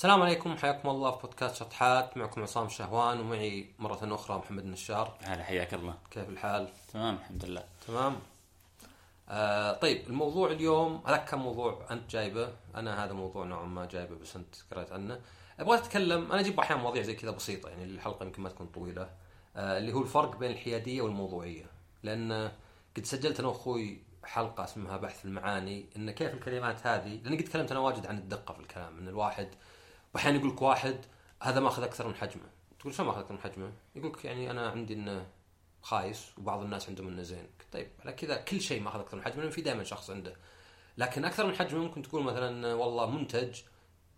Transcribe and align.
السلام 0.00 0.22
عليكم 0.22 0.56
حياكم 0.56 0.88
الله 0.88 1.10
في 1.10 1.22
بودكاست 1.22 1.54
شطحات 1.54 2.16
معكم 2.16 2.42
عصام 2.42 2.68
شهوان 2.68 3.20
ومعي 3.20 3.66
مرة 3.78 4.14
أخرى 4.14 4.38
محمد 4.38 4.64
النشار. 4.64 5.14
هلا 5.22 5.44
حياك 5.44 5.74
الله. 5.74 5.94
كيف 6.10 6.28
الحال؟ 6.28 6.68
تمام 6.92 7.14
الحمد 7.14 7.44
لله. 7.44 7.64
تمام. 7.86 8.16
آه 9.28 9.72
طيب 9.72 10.06
الموضوع 10.06 10.50
اليوم 10.50 11.02
هذاك 11.06 11.24
كان 11.24 11.38
موضوع 11.38 11.86
أنت 11.90 12.10
جايبه. 12.10 12.48
أنا 12.74 13.04
هذا 13.04 13.12
موضوع 13.12 13.44
نوعا 13.44 13.64
ما 13.64 13.86
جايبه 13.86 14.16
بس 14.16 14.36
أنت 14.36 14.54
قرأت 14.72 14.92
عنه. 14.92 15.20
أبغى 15.58 15.78
أتكلم 15.78 16.32
أنا 16.32 16.40
أجيب 16.40 16.60
أحيانا 16.60 16.82
مواضيع 16.82 17.02
زي 17.02 17.14
كذا 17.14 17.30
بسيطة 17.30 17.68
يعني 17.68 17.84
الحلقة 17.84 18.24
يمكن 18.24 18.42
ما 18.42 18.48
تكون 18.48 18.66
طويلة. 18.66 19.10
آه 19.56 19.78
اللي 19.78 19.92
هو 19.92 20.02
الفرق 20.02 20.36
بين 20.36 20.50
الحيادية 20.50 21.02
والموضوعية. 21.02 21.66
لأن 22.02 22.52
قد 22.96 23.04
سجلت 23.04 23.40
أنا 23.40 23.48
وأخوي 23.48 23.98
حلقة 24.24 24.64
اسمها 24.64 24.96
بحث 24.96 25.24
المعاني 25.24 25.86
إن 25.96 26.10
كيف 26.10 26.34
الكلمات 26.34 26.86
هذه 26.86 27.20
لأن 27.24 27.36
قد 27.36 27.44
تكلمت 27.44 27.70
أنا 27.70 27.80
واجد 27.80 28.06
عن 28.06 28.18
الدقة 28.18 28.54
في 28.54 28.60
الكلام 28.60 28.98
إن 28.98 29.08
الواحد 29.08 29.48
واحيانا 30.14 30.38
يقول 30.38 30.50
لك 30.50 30.62
واحد 30.62 30.96
هذا 31.42 31.60
ماخذ 31.60 31.82
أكثر 31.82 32.08
من 32.08 32.14
حجمه. 32.14 32.50
تقول 32.80 32.94
شو 32.94 33.04
ماخذ 33.04 33.18
أكثر 33.18 33.32
من 33.32 33.40
حجمه؟ 33.40 33.72
يقول 33.96 34.12
لك 34.12 34.24
يعني 34.24 34.50
أنا 34.50 34.70
عندي 34.70 34.94
إنه 34.94 35.26
خايس 35.82 36.26
وبعض 36.38 36.60
الناس 36.60 36.88
عندهم 36.88 37.08
إنه 37.08 37.22
زين. 37.22 37.46
طيب 37.72 37.88
على 38.00 38.12
كذا 38.12 38.36
كل 38.36 38.60
شيء 38.60 38.82
ماخذ 38.82 39.00
أكثر 39.00 39.16
من 39.16 39.22
حجمه 39.22 39.42
لأن 39.42 39.50
في 39.50 39.60
دائما 39.60 39.84
شخص 39.84 40.10
عنده. 40.10 40.36
لكن 40.98 41.24
أكثر 41.24 41.46
من 41.46 41.56
حجمه 41.56 41.80
ممكن 41.80 42.02
تقول 42.02 42.22
مثلا 42.24 42.74
والله 42.74 43.10
منتج 43.10 43.60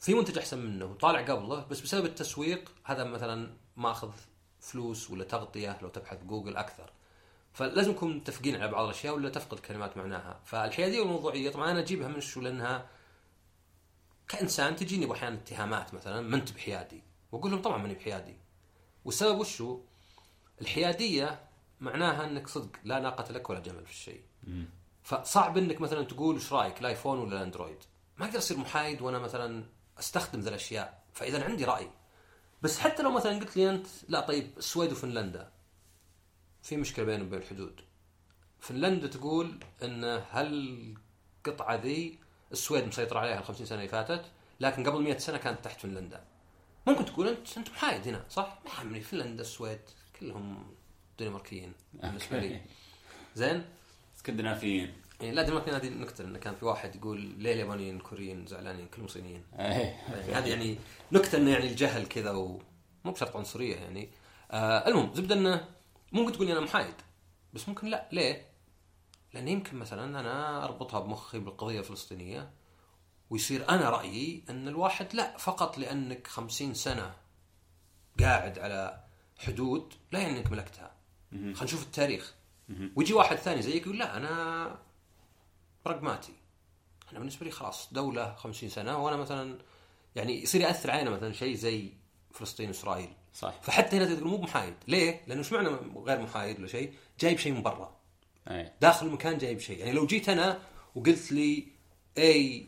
في 0.01 0.15
منتج 0.15 0.39
أحسن 0.39 0.59
منه 0.59 0.85
وطالع 0.85 1.21
قبله 1.21 1.65
بس 1.71 1.81
بسبب 1.81 2.05
التسويق 2.05 2.73
هذا 2.85 3.05
مثلا 3.05 3.51
ماخذ 3.77 4.11
فلوس 4.61 5.11
ولا 5.11 5.25
تغطية 5.25 5.79
لو 5.83 5.89
تبحث 5.89 6.25
جوجل 6.25 6.57
أكثر. 6.57 6.91
فلازم 7.53 7.91
نكون 7.91 8.17
متفقين 8.17 8.57
على 8.57 8.71
بعض 8.71 8.85
الأشياء 8.85 9.15
ولا 9.15 9.29
تفقد 9.29 9.59
كلمات 9.59 9.97
معناها. 9.97 10.41
فالحياديه 10.45 11.01
والموضوعية 11.01 11.51
طبعا 11.51 11.71
أنا 11.71 11.81
أجيبها 11.81 12.09
من 12.09 12.21
شو 12.21 12.41
لأنها 12.41 12.87
كإنسان 14.29 14.77
تجيني 14.77 15.13
أحيانا 15.13 15.37
اتهامات 15.37 15.95
مثلا 15.95 16.21
ما 16.21 16.37
أنت 16.37 16.53
بحيادي؟ 16.53 17.03
وأقول 17.33 17.51
لهم 17.51 17.63
طبعا 17.63 17.79
ماني 17.79 17.95
بحيادي. 17.95 18.37
والسبب 19.05 19.39
وشو؟ 19.39 19.81
الحيادية 20.61 21.41
معناها 21.81 22.25
إنك 22.25 22.49
صدق 22.49 22.71
لا 22.85 23.01
ناقة 23.01 23.33
لك 23.33 23.51
ولا 23.51 23.61
جمل 23.61 23.87
في 23.87 23.93
الشيء. 23.93 24.23
فصعب 25.03 25.59
إنك 25.59 25.81
مثلا 25.81 26.03
تقول 26.03 26.35
إيش 26.35 26.53
رأيك 26.53 26.81
الايفون 26.81 27.19
ولا 27.19 27.37
الاندرويد 27.37 27.79
ما 28.19 28.27
أقدر 28.27 28.39
أصير 28.39 28.57
محايد 28.57 29.03
وأنا 29.03 29.19
مثلا 29.19 29.65
أستخدم 29.99 30.41
ذا 30.41 30.49
الأشياء. 30.49 31.05
فإذا 31.13 31.45
عندي 31.45 31.65
رأي. 31.65 31.91
بس 32.63 32.79
حتى 32.79 33.03
لو 33.03 33.11
مثلا 33.11 33.39
قلت 33.39 33.57
لي 33.57 33.71
أنت 33.71 33.87
لا 34.09 34.21
طيب 34.21 34.51
السويد 34.59 34.93
وفنلندا. 34.93 35.53
في 36.63 36.77
مشكلة 36.77 37.05
بينهم 37.05 37.27
وبين 37.27 37.39
الحدود. 37.39 37.81
فنلندا 38.61 39.07
تقول 39.07 39.61
إن 39.83 40.23
هل 40.31 40.97
القطعه 41.47 41.75
ذي 41.75 42.19
السويد 42.53 42.87
مسيطر 42.87 43.19
عليها 43.19 43.39
ال 43.39 43.45
50 43.45 43.67
سنة 43.67 43.79
اللي 43.79 43.89
فاتت 43.89 44.25
لكن 44.61 44.87
قبل 44.87 45.03
100 45.03 45.19
سنة 45.19 45.39
كانت 45.39 45.65
تحت 45.65 45.81
فنلندا. 45.81 46.25
ممكن 46.87 47.05
تقول 47.05 47.29
انت 47.29 47.59
أنت 47.59 47.71
محايد 47.71 48.09
هنا 48.09 48.25
صح؟ 48.31 48.59
ما 48.65 48.71
يهمني 48.81 49.01
فنلندا 49.01 49.43
السويد 49.43 49.81
كلهم 50.21 50.67
دنماركيين 51.19 51.73
بالنسبة 51.95 52.39
لي. 52.39 52.61
زين؟ 53.35 53.65
اسكندنافيين 54.17 54.93
يعني 55.21 55.35
لا 55.35 55.43
دنماركيين 55.43 55.75
هذه 55.75 55.89
نكتة 55.89 56.25
انه 56.25 56.39
كان 56.39 56.55
في 56.55 56.65
واحد 56.65 56.97
يقول 56.97 57.21
ليه 57.21 57.53
اليابانيين 57.53 57.97
الكوريين 57.97 58.47
زعلانين 58.47 58.87
كلهم 58.87 59.09
صينيين. 59.09 59.43
يعني 59.53 59.95
هذه 60.33 60.49
يعني 60.49 60.79
نكتة 61.13 61.39
إنه 61.39 61.51
يعني 61.51 61.67
الجهل 61.67 62.07
كذا 62.07 62.31
ومو 62.31 62.61
بشرط 63.05 63.37
عنصرية 63.37 63.77
يعني. 63.77 64.09
آه 64.51 64.89
المهم 64.89 65.15
زبدة 65.15 65.35
إنه 65.35 65.69
ممكن 66.13 66.33
تقول 66.33 66.47
لي 66.47 66.53
أنا 66.53 66.61
محايد 66.61 66.95
بس 67.53 67.69
ممكن 67.69 67.87
لا. 67.89 68.09
ليه؟ 68.13 68.52
لأن 69.35 69.49
يمكن 69.49 69.77
مثلا 69.77 70.21
أنا 70.21 70.65
أربطها 70.65 71.01
بمخي 71.01 71.39
بالقضية 71.39 71.79
الفلسطينية 71.79 72.51
ويصير 73.31 73.69
أنا 73.69 73.91
رأيي 73.91 74.45
أن 74.51 74.69
الواحد 74.69 75.15
لا 75.15 75.37
فقط 75.37 75.79
لأنك 75.79 76.27
خمسين 76.27 76.75
سنة 76.75 77.15
قاعد 78.21 78.59
على 78.59 79.05
حدود 79.39 79.95
لا 80.13 80.19
يعني 80.19 80.39
انك 80.39 80.53
ملكتها 80.53 80.95
خلينا 81.33 81.65
نشوف 81.65 81.83
التاريخ. 81.83 82.35
ويجي 82.97 83.13
واحد 83.13 83.37
ثاني 83.37 83.63
زيك 83.63 83.83
يقول 83.87 83.99
لا 83.99 84.17
أنا 84.17 84.79
براغماتي 85.85 86.33
أنا 87.11 87.19
بالنسبة 87.19 87.45
لي 87.47 87.51
خلاص 87.53 87.93
دولة 87.93 88.35
خمسين 88.35 88.69
سنة 88.69 89.05
وأنا 89.05 89.17
مثلا 89.17 89.59
يعني 90.17 90.43
يصير 90.43 90.61
يأثر 90.61 90.91
علينا 90.91 91.11
مثلا 91.11 91.33
شيء 91.33 91.55
زي 91.55 91.93
فلسطين 92.31 92.69
وإسرائيل. 92.69 93.13
صح 93.35 93.61
فحتى 93.63 93.97
هنا 93.97 94.15
تقول 94.15 94.29
مو 94.29 94.39
محايد 94.39 94.75
ليه؟ 94.89 95.25
لأنه 95.27 95.41
إيش 95.41 95.53
معنى 95.53 95.69
غير 95.97 96.21
محايد 96.21 96.59
ولا 96.59 96.69
شيء؟ 96.69 96.95
جايب 97.21 97.39
شيء 97.39 97.53
من 97.53 97.63
برا. 97.63 97.97
اي 98.51 98.73
داخل 98.81 99.07
المكان 99.07 99.39
جايب 99.39 99.59
شيء. 99.59 99.79
يعني 99.79 99.93
لو 99.93 100.07
جيت 100.07 100.29
أنا 100.29 100.61
وقلت 100.95 101.33
لي 101.33 101.67
اي 102.19 102.67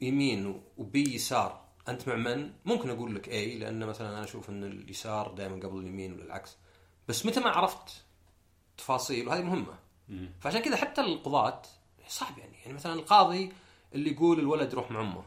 يمين 0.00 0.62
وبي 0.76 1.14
يسار 1.14 1.64
أنت 1.88 2.08
مع 2.08 2.14
من؟ 2.14 2.52
ممكن 2.64 2.90
أقول 2.90 3.14
لك 3.14 3.28
اي 3.28 3.58
لأن 3.58 3.86
مثلا 3.86 4.08
أنا 4.08 4.24
أشوف 4.24 4.50
إن 4.50 4.64
اليسار 4.64 5.32
دائما 5.32 5.56
قبل 5.56 5.78
اليمين 5.78 6.12
ولا 6.12 6.24
العكس 6.24 6.56
بس 7.08 7.26
متى 7.26 7.40
ما 7.40 7.50
عرفت 7.50 8.04
تفاصيل؟ 8.76 9.28
وهذه 9.28 9.42
مهمة. 9.42 9.78
فعشان 10.40 10.62
كذا 10.62 10.76
حتى 10.76 11.00
القضاة 11.00 11.62
صعب 12.08 12.38
يعني. 12.38 12.56
يعني 12.58 12.72
مثلا 12.72 12.92
القاضي 12.92 13.52
اللي 13.94 14.10
يقول 14.10 14.38
الولد 14.38 14.72
يروح 14.72 14.90
مع 14.90 15.00
أمه. 15.00 15.24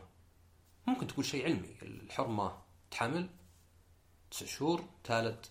ممكن 0.88 1.08
تقول 1.08 1.26
شيء 1.26 1.46
علمي. 1.46 1.76
الحرمة 1.82 2.58
تحمل 2.92 3.30
تسع 4.32 4.46
شهور 4.46 4.84
تالد 5.04 5.46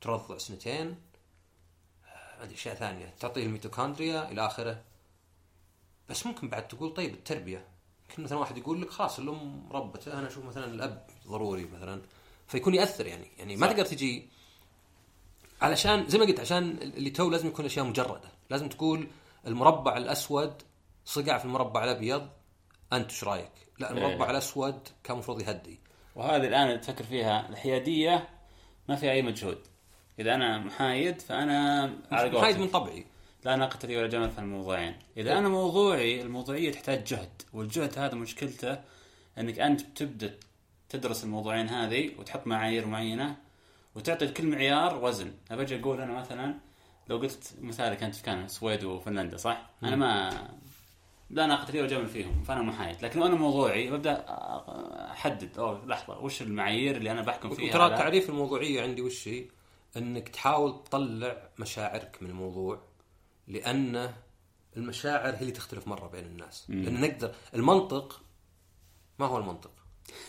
ترضع 0.00 0.38
سنتين. 0.38 0.96
ادري 2.42 2.54
أشياء 2.54 2.74
ثانية. 2.74 3.14
تعطيه 3.20 3.44
الميتوكوندريا 3.46 4.30
إلى 4.30 4.46
آخره. 4.46 4.82
بس 6.08 6.26
ممكن 6.26 6.48
بعد 6.48 6.68
تقول 6.68 6.94
طيب 6.94 7.14
التربية. 7.14 7.64
يمكن 8.10 8.22
مثلا 8.22 8.38
واحد 8.38 8.58
يقول 8.58 8.82
لك 8.82 8.90
خلاص 8.90 9.18
الام 9.18 9.68
ربته 9.72 10.18
أنا 10.18 10.28
أشوف 10.28 10.44
مثلا 10.44 10.64
الأب 10.64 11.06
ضروري 11.28 11.64
مثلا. 11.64 12.02
فيكون 12.48 12.74
يأثر 12.74 13.06
يعني. 13.06 13.26
يعني 13.38 13.56
ما. 13.56 13.66
تقدر 13.66 13.84
تجي 13.84 14.28
علشان 15.62 16.08
زي 16.08 16.18
ما 16.18 16.24
قلت 16.24 16.40
عشان 16.40 16.78
اللي 16.82 17.10
تو 17.10 17.30
لازم 17.30 17.48
يكون 17.48 17.64
أشياء 17.64 17.84
مجردة. 17.84 18.28
لازم 18.50 18.68
تقول 18.68 19.08
المربع 19.46 19.96
الأسود 19.96 20.62
صقع 21.04 21.38
في 21.38 21.44
المربع 21.44 21.84
الأبيض 21.84 22.28
أنت 22.92 23.10
إيش 23.10 23.24
رأيك؟ 23.24 23.52
لا 23.78 23.90
المربع 23.90 24.24
إيه. 24.24 24.30
الأسود 24.30 24.88
كان 25.04 25.14
المفروض 25.14 25.40
يهدي. 25.40 25.80
وهذه 26.14 26.46
الآن 26.46 26.80
تفكر 26.80 27.04
فيها 27.04 27.48
الحيادية 27.48 28.28
ما 28.88 28.96
فيها 28.96 29.10
أي 29.10 29.22
مجهود. 29.22 29.58
إذا 30.18 30.34
أنا 30.34 30.58
محايد 30.58 31.20
فأنا 31.20 31.90
على 32.12 32.30
محايد 32.30 32.58
من 32.58 32.68
طبعي. 32.68 33.06
لا 33.44 33.56
ناقة 33.56 33.86
لي 33.86 33.96
ولا 33.96 34.06
جمل 34.06 34.30
في 34.30 34.38
الموضوعين. 34.38 34.96
إذا 35.16 35.38
أنا 35.38 35.48
موضوعي 35.48 36.22
الموضوعية 36.22 36.72
تحتاج 36.72 37.04
جهد 37.04 37.42
والجهد 37.52 37.98
هذا 37.98 38.14
مشكلته 38.14 38.78
إنك 39.38 39.58
أنت 39.58 39.82
بتبدأ 39.82 40.34
تدرس 40.88 41.24
الموضوعين 41.24 41.68
هذه 41.68 42.10
وتحط 42.18 42.46
معايير 42.46 42.86
معينة 42.86 43.36
وتعطي 43.94 44.24
لكل 44.24 44.46
معيار 44.46 45.04
وزن. 45.04 45.32
ابى 45.50 45.62
أجي 45.62 45.80
أقول 45.80 46.00
أنا 46.00 46.12
مثلا 46.12 46.54
لو 47.08 47.18
قلت 47.18 47.54
مثالك 47.60 48.02
أنت 48.02 48.20
كان 48.20 48.44
السويد 48.44 48.84
وفنلندا 48.84 49.36
صح؟ 49.36 49.70
أنا 49.82 49.96
ما 49.96 50.30
لا 51.30 51.46
ناقة 51.46 51.72
لي 51.72 51.80
ولا 51.80 51.88
جمل 51.88 52.06
فيهم 52.06 52.42
فأنا 52.42 52.62
محايد. 52.62 53.04
لكن 53.04 53.20
لو 53.20 53.26
أنا 53.26 53.34
موضوعي 53.34 53.90
ببدأ 53.90 54.24
أحدد 55.10 55.58
اوه 55.58 55.86
لحظة 55.86 56.18
وش 56.18 56.42
المعايير 56.42 56.96
اللي 56.96 57.10
أنا 57.10 57.22
بحكم 57.22 57.50
فيها 57.50 57.68
وترى 57.68 57.98
تعريف 57.98 58.30
الموضوعية 58.30 58.82
عندي 58.82 59.02
وش 59.02 59.28
هي؟ 59.28 59.44
إنك 59.96 60.28
تحاول 60.28 60.84
تطلع 60.84 61.48
مشاعرك 61.58 62.18
من 62.20 62.30
الموضوع 62.30 62.82
لأن 63.48 64.14
المشاعر 64.76 65.34
هي 65.34 65.40
اللي 65.40 65.52
تختلف 65.52 65.88
مرة 65.88 66.06
بين 66.08 66.24
الناس. 66.24 66.70
لأن 66.70 67.00
نقدر 67.00 67.34
المنطق 67.54 68.22
ما 69.18 69.26
هو 69.26 69.38
المنطق؟ 69.38 69.72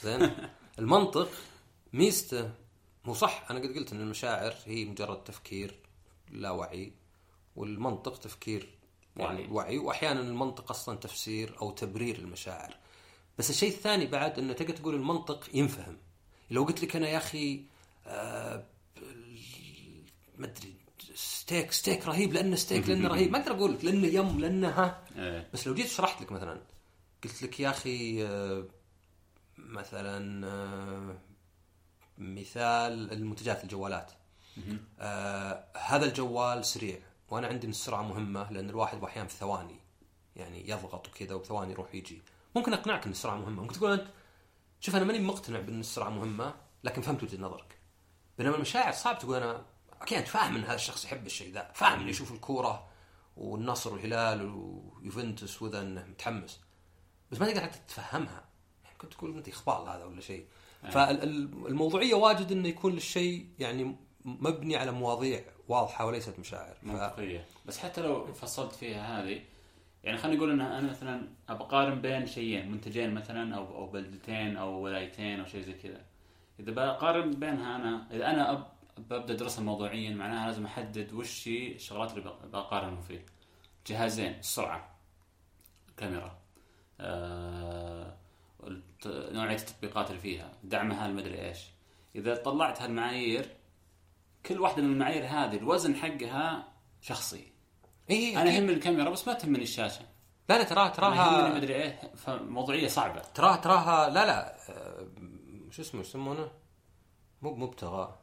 زين؟ 0.04 0.32
المنطق 0.80 1.30
ميزته 1.94 2.52
هو 3.06 3.14
صح. 3.14 3.46
أنا 3.50 3.60
قد 3.60 3.78
قلت 3.78 3.94
إن 3.94 4.02
المشاعر 4.02 4.54
هي 4.66 4.86
مجرد 4.86 5.24
تفكير 5.24 5.76
لا 6.32 6.52
وعي 6.52 6.94
والمنطق 7.56 8.18
تفكير 8.20 8.70
يعني 9.18 9.42
وعي. 9.42 9.48
وعي 9.48 9.78
وأحيانا 9.78 10.20
المنطق 10.20 10.70
أصلا 10.70 10.98
تفسير 10.98 11.56
أو 11.62 11.72
تبرير 11.72 12.16
المشاعر. 12.20 12.78
بس 13.38 13.50
الشيء 13.50 13.70
الثاني 13.70 14.06
بعد 14.06 14.40
إنه 14.40 14.54
تقدر 14.54 14.76
تقول 14.76 14.96
المنطق 14.96 15.50
ينفهم. 15.54 15.98
لو 16.52 16.64
قلت 16.64 16.84
لك 16.84 16.96
أنا 16.96 17.10
يا 17.10 17.18
أخي 17.18 17.64
آه 18.08 18.66
ما 20.42 20.48
أدري 20.48 20.74
steak 21.16 21.72
steak 21.72 22.08
رهيب 22.08 22.34
لأنه 22.34 22.56
ستيك 22.56 22.90
لأنه 22.90 23.08
رهيب. 23.08 23.32
ما 23.32 23.40
أقدر 23.40 23.52
أقول 23.52 23.74
لك 23.74 23.86
لأنه 23.86 24.08
yum 24.08 24.40
لأنه 24.40 24.70
ها. 24.70 25.04
إيه. 25.18 25.50
بس 25.54 25.68
لو 25.68 25.74
جيت 25.74 25.88
شرحت 25.88 26.22
لك 26.22 26.32
مثلا 26.32 26.62
قلت 27.24 27.44
لك 27.44 27.60
يا 27.60 27.70
أخي 27.70 28.26
آه، 28.26 28.66
مثلا 29.58 30.48
آه، 30.48 31.18
مثال 32.18 33.12
المنتجات 33.12 33.64
الجوالات. 33.64 34.12
آه 35.00 35.66
هذا 35.78 36.06
الجوال 36.06 36.66
سريع 36.66 37.00
وأنا 37.30 37.48
عندي 37.48 37.66
ان 37.68 37.72
السرعة 37.72 38.02
مهمة 38.02 38.52
لأن 38.52 38.70
الواحد 38.70 39.04
أحيانا 39.04 39.28
في 39.28 39.36
ثواني 39.36 39.80
يعني 40.36 40.70
يضغط 40.70 41.08
وكذا 41.08 41.36
وثواني 41.36 41.72
يروح 41.72 41.96
يجي 41.96 42.22
ممكن 42.56 42.74
أقنعك 42.74 43.06
إن 43.06 43.12
السرعة 43.12 43.36
مهمة. 43.38 43.62
ممكن 43.62 43.74
تقول 43.76 43.92
أنت 43.92 44.08
شوف 44.80 44.96
أنا 44.96 45.06
ماني 45.06 45.20
مقتنع 45.20 45.60
بإن 45.60 45.80
السرعة 45.80 46.10
مهمة 46.10 46.54
لكن 46.84 47.02
فهمت 47.02 47.24
وجهة 47.24 47.42
نظرك. 47.42 47.78
بينما 48.38 48.56
المشاعر 48.56 48.94
صعب 48.94 49.20
تقول 49.20 49.36
أنا 49.36 49.66
أنت 50.02 50.28
فاهم 50.28 50.56
إن 50.56 50.64
هذا 50.64 50.76
الشخص 50.76 51.06
يحب 51.06 51.26
الشيء 51.26 51.54
ذا 51.54 51.72
فاهم 51.74 52.00
إنه 52.00 52.10
يشوف 52.10 52.32
الكورة 52.32 52.88
والنصر 53.38 53.94
والهلال 53.94 54.52
ويوفنتوس 55.02 55.62
وذا 55.62 55.82
إنه 55.82 56.06
متحمس. 56.06 56.60
بس 57.32 57.40
ما 57.40 57.46
تقدر 57.46 57.62
حتى 57.62 57.80
تتفهمها 57.80 58.44
يعني 58.84 58.98
كنت 58.98 59.14
تقول 59.14 59.38
أنت 59.38 59.50
إخبال 59.50 59.90
هذا 59.90 60.06
ولا 60.06 60.22
شيء. 60.22 60.46
فالموضوعية 60.92 62.14
واجد 62.14 62.52
إنه 62.52 62.68
يكون 62.68 62.98
الشيء 62.98 63.48
يعني 63.60 63.96
مبني 64.26 64.76
على 64.76 64.92
مواضيع 64.92 65.44
واضحة 65.68 66.06
وليست 66.06 66.40
مشاعر. 66.40 66.74
ف... 66.74 66.84
منطقية. 66.84 67.46
بس 67.66 67.80
حتى 67.80 68.02
لو 68.02 68.34
فصلت 68.34 68.76
فيها 68.76 69.24
هذه 69.24 69.42
يعني 70.04 70.18
خلينا 70.18 70.38
نقول 70.38 70.52
ان 70.52 70.62
أنا 70.62 70.90
مثلا 70.90 71.28
ابى 71.50 71.64
أقارن 71.64 72.02
بين 72.02 72.26
شيئين 72.26 72.72
منتجين 72.72 73.14
مثلا 73.14 73.56
أو 73.56 73.76
أو 73.76 73.86
بلدتين 73.88 74.58
أو 74.58 74.70
ولايتين 74.70 75.40
أو 75.40 75.46
شيء 75.46 75.62
زي 75.62 75.74
كذا. 75.74 76.02
إذا 76.60 76.72
بقارن 76.72 77.32
بينها 77.32 77.76
أنا 77.76 78.08
إذا 78.12 78.30
أنا 78.32 78.52
أب 78.52 78.68
ببدأ 79.10 79.34
ادرسها 79.34 79.64
موضوعيا 79.64 80.10
معناها 80.16 80.48
لازم 80.48 80.66
أحدد 80.66 81.14
وش 81.14 81.48
هي 81.48 81.72
الشغلات 81.76 82.12
اللي 82.12 82.22
بق- 82.22 82.46
بقارن 82.46 83.02
فيه 83.02 83.26
جهازين 83.88 84.34
السرعه 84.40 84.96
كاميرا 85.98 86.38
آه 87.00 88.18
نوعية 89.06 89.56
التطبيقات 89.56 90.10
اللي 90.10 90.22
فيها 90.22 90.52
دعمها 90.64 91.06
المدري 91.08 91.48
إيش. 91.48 91.60
إذا 92.16 92.36
طلعت 92.36 92.82
هالمعايير 92.82 93.56
كل 94.46 94.60
واحدة 94.60 94.82
من 94.84 94.92
المعايير 94.94 95.26
هذه 95.26 95.58
الوزن 95.58 95.96
حقها 95.96 96.74
شخصي. 97.02 97.52
إيه 98.10 98.42
أنا. 98.42 98.52
يهمني 98.52 98.74
الكاميرا 98.74 99.10
بس 99.10 99.28
ما 99.28 99.34
تهمني 99.34 99.64
الشاشة. 99.64 100.02
لا 100.50 100.58
لا 100.58 100.64
تراها 100.64 100.90
تراها 100.90 101.54
مدري 101.56 101.76
إيه 101.76 102.12
فموضوعية 102.16 102.88
صعبة. 102.88 103.20
تراها 103.22 103.56
تراها 103.56 104.10
لا 104.10 104.26
لا 104.26 104.56
آه، 104.72 105.08
شو 105.72 105.82
اسمه 105.82 106.02
يسمونه؟ 106.02 106.52
مو 107.42 107.56
مبتغى 107.56 108.20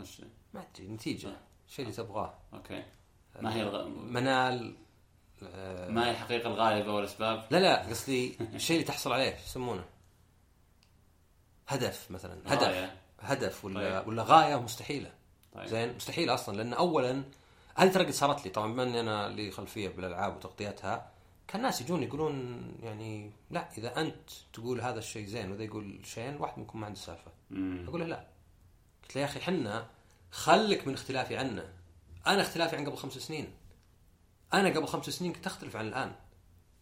وش 0.00 0.22
ما 0.54 0.64
ادري 0.74 0.88
نتيجة. 0.88 1.36
الشيء 1.68 1.84
اللي 1.84 1.96
تبغاه. 1.96 2.34
أوكي. 2.54 2.84
ما 3.40 3.54
هي 3.54 3.62
الغ... 3.62 3.88
منال 3.88 4.76
آه، 5.42 5.90
ما 5.90 6.06
هي 6.06 6.10
الحقيقة 6.10 6.46
الغالبة 6.46 6.94
والأسباب؟ 6.94 7.46
لا 7.50 7.58
لا 7.58 7.88
قصدي 7.88 8.36
الشيء 8.40 8.76
اللي 8.76 8.88
تحصل 8.88 9.12
عليه 9.12 9.36
شو 9.36 9.42
يسمونه؟ 9.44 9.84
هدف 11.68 12.10
مثلا. 12.10 12.38
هدف 12.46 12.62
غاية. 12.62 12.96
هدف. 13.20 13.64
ولا 13.64 13.98
طيب. 13.98 14.08
ولا 14.08 14.22
غاية 14.22 14.56
مستحيلة. 14.56 15.12
طيب. 15.52 15.66
زين؟ 15.66 15.96
مستحيل 15.96 16.30
أصلا 16.30 16.56
لأن 16.56 16.72
اولا 16.72 17.24
هذه 17.74 17.92
ترى 17.92 18.04
قد 18.04 18.10
صارت 18.10 18.44
لي. 18.44 18.50
طبعا 18.50 18.72
بما 18.72 18.82
إني 18.82 19.00
أنا 19.00 19.28
لي 19.28 19.50
خلفية 19.50 19.88
بالألعاب 19.88 20.36
وتغطيتها 20.36 21.10
كان 21.48 21.62
ناس 21.62 21.80
يجون 21.80 22.02
يقولون 22.02 22.62
يعني 22.82 23.32
لا 23.50 23.68
إذا 23.78 24.00
أنت 24.00 24.30
تقول 24.52 24.80
هذا 24.80 24.98
الشيء 24.98 25.26
زين 25.26 25.52
وذا 25.52 25.62
يقول 25.62 26.00
شيئين 26.04 26.36
واحد 26.36 26.58
منكم 26.58 26.80
ما 26.80 26.86
عنده 26.86 26.98
سالفة. 26.98 27.30
أقول 27.88 28.00
له 28.00 28.06
لا. 28.06 28.26
قلت 29.08 29.16
له 29.16 29.22
يا 29.22 29.26
أخي 29.26 29.40
حنا 29.40 29.90
خلك 30.30 30.86
من 30.86 30.94
اختلافي 30.94 31.36
عنه 31.36 31.72
أنا 32.26 32.42
اختلافي 32.42 32.76
عن 32.76 32.86
قبل 32.86 32.96
خمس 32.96 33.12
سنين. 33.12 33.54
أنا 34.52 34.68
قبل 34.68 34.86
خمس 34.86 35.10
سنين 35.10 35.32
كنت 35.32 35.46
أختلف 35.46 35.76
عن 35.76 35.88
الآن. 35.88 36.14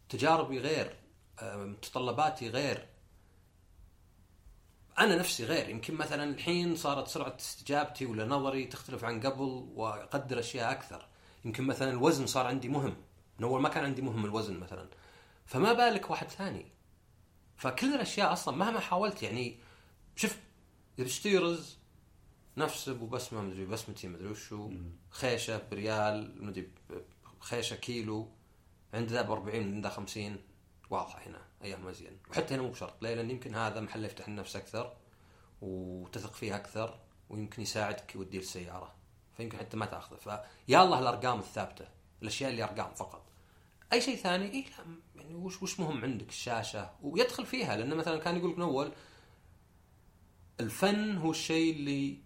تجاربي 0.08 0.58
غير 0.58 0.96
متطلباتي 1.42 2.48
غير. 2.48 2.88
أنا 4.98 5.16
نفسي 5.16 5.44
غير. 5.44 5.68
يمكن 5.68 5.94
مثلا 5.94 6.24
الحين 6.24 6.76
صارت 6.76 7.08
سرعة 7.08 7.36
استجابتي 7.36 8.06
ولا 8.06 8.26
نظري 8.26 8.64
تختلف 8.64 9.04
عن 9.04 9.20
قبل 9.20 9.70
وأقدر 9.74 10.38
أشياء 10.38 10.70
أكثر. 10.70 11.08
يمكن 11.44 11.64
مثلا 11.64 11.90
الوزن 11.90 12.26
صار 12.26 12.46
عندي 12.46 12.68
مهم. 12.68 12.96
من 13.38 13.44
أول 13.44 13.60
ما 13.60 13.68
كان 13.68 13.84
عندي 13.84 14.02
مهم 14.02 14.24
الوزن 14.24 14.60
مثلا. 14.60 14.88
فما 15.44 15.72
بالك 15.72 16.10
واحد 16.10 16.30
ثاني. 16.30 16.72
فكل 17.56 17.94
الأشياء 17.94 18.32
أصلا 18.32 18.56
مهما 18.56 18.80
حاولت 18.80 19.22
يعني 19.22 19.58
شوف 20.16 20.36
اذا 20.98 21.40
رز 21.40 21.78
نفس 22.56 22.88
ابو 22.88 23.06
بسمه 23.06 23.40
مدري 23.40 23.66
بسمتي 23.66 24.08
مدري 24.08 24.28
وشو. 24.28 24.70
خيشة 25.10 25.62
بريال 25.70 26.44
مدري 26.44 26.70
خيشة 27.40 27.76
كيلو. 27.76 28.28
عند 28.94 29.08
ذا 29.08 29.22
ب 29.22 29.30
40 29.30 29.62
عند 29.74 29.84
ذا 29.84 29.90
50 29.90 30.36
واضحة 30.90 31.26
هنا 31.26 31.42
أيام 31.64 31.86
مزين 31.86 32.18
وحتى 32.30 32.54
هنا 32.54 32.62
مو 32.62 32.68
بشرط 32.68 33.02
ليه؟ 33.02 33.14
لأن 33.14 33.30
يمكن 33.30 33.54
هذا 33.54 33.80
محل 33.80 34.04
يفتح 34.04 34.28
النفس 34.28 34.56
أكثر 34.56 34.96
وتثق 35.62 36.32
فيه 36.32 36.56
أكثر 36.56 37.00
ويمكن 37.28 37.62
يساعدك 37.62 38.14
يودي 38.14 38.38
السياره 38.38 38.94
فيمكن 39.36 39.58
حتى 39.58 39.76
ما 39.76 39.86
تأخذه. 39.86 40.16
فيا 40.16 40.82
الله 40.82 40.98
الأرقام 40.98 41.38
الثابتة 41.38 41.88
الأشياء 42.22 42.50
اللي 42.50 42.64
أرقام 42.64 42.94
فقط. 42.94 43.22
أي 43.92 44.00
شيء 44.00 44.16
ثاني؟ 44.16 44.52
اي 44.52 44.64
لا 45.14 45.22
يعني 45.22 45.34
وش 45.34 45.62
وش 45.62 45.80
مهم 45.80 46.04
عندك؟ 46.04 46.28
الشاشة. 46.28 46.90
ويدخل 47.02 47.46
فيها 47.46 47.76
لأنه 47.76 47.94
مثلا 47.94 48.18
كان 48.18 48.36
يقول 48.36 48.50
لك 48.50 48.58
من 48.58 48.64
أول 48.64 48.92
الفن 50.60 51.16
هو 51.16 51.30
الشيء 51.30 51.76
اللي 51.76 52.18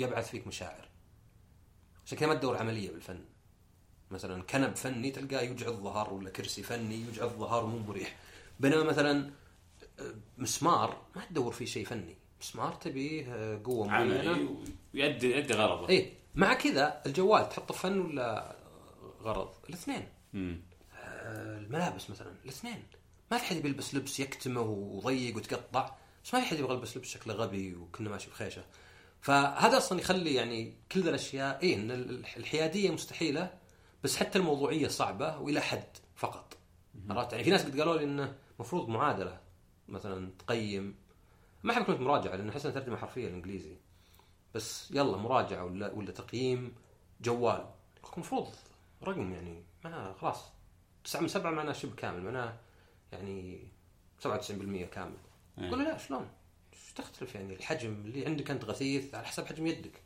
يبعث 0.00 0.30
فيك 0.30 0.46
مشاعر. 0.46 0.88
عشان 2.06 2.18
كذا 2.18 2.28
ما 2.28 2.34
تدور 2.34 2.56
عملية 2.56 2.90
بالفن. 2.90 3.24
مثلا 4.10 4.42
كنب 4.42 4.76
فني 4.76 5.10
تلقاه 5.10 5.40
يوجع 5.40 5.68
الظهر 5.68 6.14
ولا 6.14 6.30
كرسي 6.30 6.62
فني 6.62 6.96
يوجع 6.96 7.24
الظهر 7.24 7.64
ومو 7.64 7.78
مريح. 7.78 8.16
بينما 8.60 8.82
مثلا 8.82 9.30
آه، 10.00 10.14
مسمار 10.38 11.02
ما 11.16 11.24
تدور 11.24 11.52
فيه 11.52 11.64
شيء 11.64 11.84
فني. 11.84 12.16
مسمار 12.40 12.72
تبيه 12.72 13.34
آه، 13.34 13.60
قوة 13.64 13.86
معينة. 13.86 14.56
ويؤدي 14.94 15.30
يؤدي 15.36 15.54
غرضه. 15.54 15.88
اي 15.88 16.12
مع 16.34 16.54
كذا 16.54 17.02
الجوال 17.06 17.48
تحطه 17.48 17.74
فن 17.74 18.00
ولا 18.00 18.56
غرض؟ 19.22 19.54
الاثنين. 19.68 20.08
مم. 20.32 20.60
آه، 20.94 21.58
الملابس 21.58 22.10
مثلا 22.10 22.34
الاثنين. 22.44 22.82
ما 23.30 23.38
في 23.38 23.44
حد 23.44 23.56
يبي 23.56 23.68
يلبس 23.68 23.94
لبس 23.94 24.20
يكتمه 24.20 24.60
وضيق 24.60 25.36
وتقطع. 25.36 25.96
بس 26.24 26.34
ما 26.34 26.40
في 26.40 26.46
حد 26.46 26.58
يبغى 26.58 26.74
يلبس 26.74 26.96
لبس 26.96 27.08
شكله 27.08 27.34
غبي 27.34 27.74
وكنا 27.74 28.10
ماشي 28.10 28.30
بخيشة. 28.30 28.64
فهذا 29.20 29.76
أصلا 29.76 30.00
يخلي 30.00 30.34
يعني 30.34 30.74
كل 30.92 31.02
ذا 31.02 31.08
الأشياء 31.10 31.62
اي 31.62 31.74
إن 31.74 31.90
ال- 31.90 32.26
الحيادية 32.36 32.90
مستحيلة 32.90 33.58
بس 34.04 34.16
حتى 34.16 34.38
الموضوعية 34.38 34.88
صعبة 34.88 35.38
وإلى 35.38 35.60
حد 35.60 35.84
فقط. 36.16 36.56
عرفت؟ 37.10 37.32
يعني 37.32 37.44
في 37.44 37.50
ناس 37.50 37.64
قد 37.64 37.78
قالوا 37.78 37.96
لي 37.96 38.04
إنه 38.04 38.36
المفروض 38.56 38.88
معادلة 38.88 39.40
مثلا 39.88 40.30
تقيم. 40.38 40.94
ما 41.62 41.72
أحب 41.72 41.84
كلمه 41.84 41.98
مراجعة 41.98 42.36
لأن 42.36 42.48
أحس 42.48 42.66
انها 42.66 42.80
ترجمة 42.80 42.96
حرفية 42.96 43.28
الإنجليزي. 43.28 43.76
بس 44.54 44.90
يلا 44.90 45.16
مراجعة 45.16 45.64
ولا 45.64 45.92
ولا 45.92 46.10
تقييم 46.10 46.74
جوال. 47.20 47.70
المفروض 48.14 48.48
رقم 49.04 49.32
يعني 49.32 49.62
ما 49.84 50.14
خلاص 50.20 50.44
تسعة 51.04 51.20
من 51.20 51.28
سبعة 51.28 51.50
معناه 51.50 51.72
شبه 51.72 51.94
كامل 51.94 52.22
معناه 52.22 52.56
يعني 53.12 53.68
97% 54.20 54.28
كامل. 54.86 55.16
إيه. 55.58 55.64
يقول 55.66 55.78
له 55.78 55.84
لا 55.84 55.98
شلون؟ 55.98 56.28
إيش 56.90 56.96
تختلف 56.96 57.34
يعني؟ 57.34 57.54
الحجم 57.54 57.92
اللي 57.92 58.26
عندك 58.26 58.50
أنت 58.50 58.64
غثيث 58.64 59.14
على 59.14 59.26
حسب 59.26 59.46
حجم 59.46 59.66
يدك. 59.66 60.02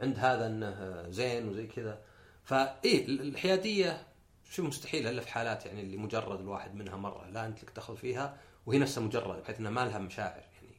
عند 0.00 0.18
هذا 0.18 0.46
إنه 0.46 1.10
زين 1.10 1.48
وزي 1.48 1.66
كذا. 1.66 2.02
فايه 2.44 3.06
الحيادية 3.06 4.06
شبه 4.50 4.66
مستحيل 4.66 5.06
إلا 5.06 5.20
في 5.20 5.28
حالات 5.28 5.66
يعني 5.66 5.80
اللي 5.80 5.96
مجرد 5.96 6.40
الواحد 6.40 6.74
منها 6.74 6.96
مرة 6.96 7.26
لا 7.26 7.46
أنت 7.46 7.64
لك 7.64 7.72
دخل 7.76 7.96
فيها 7.96 8.36
وهي 8.66 8.78
نفسها 8.78 9.02
مجرد 9.02 9.42
بحيث 9.42 9.58
إنها 9.58 9.70
ما 9.70 9.84
لها 9.84 9.98
مشاعر 9.98 10.40
يعني. 10.54 10.76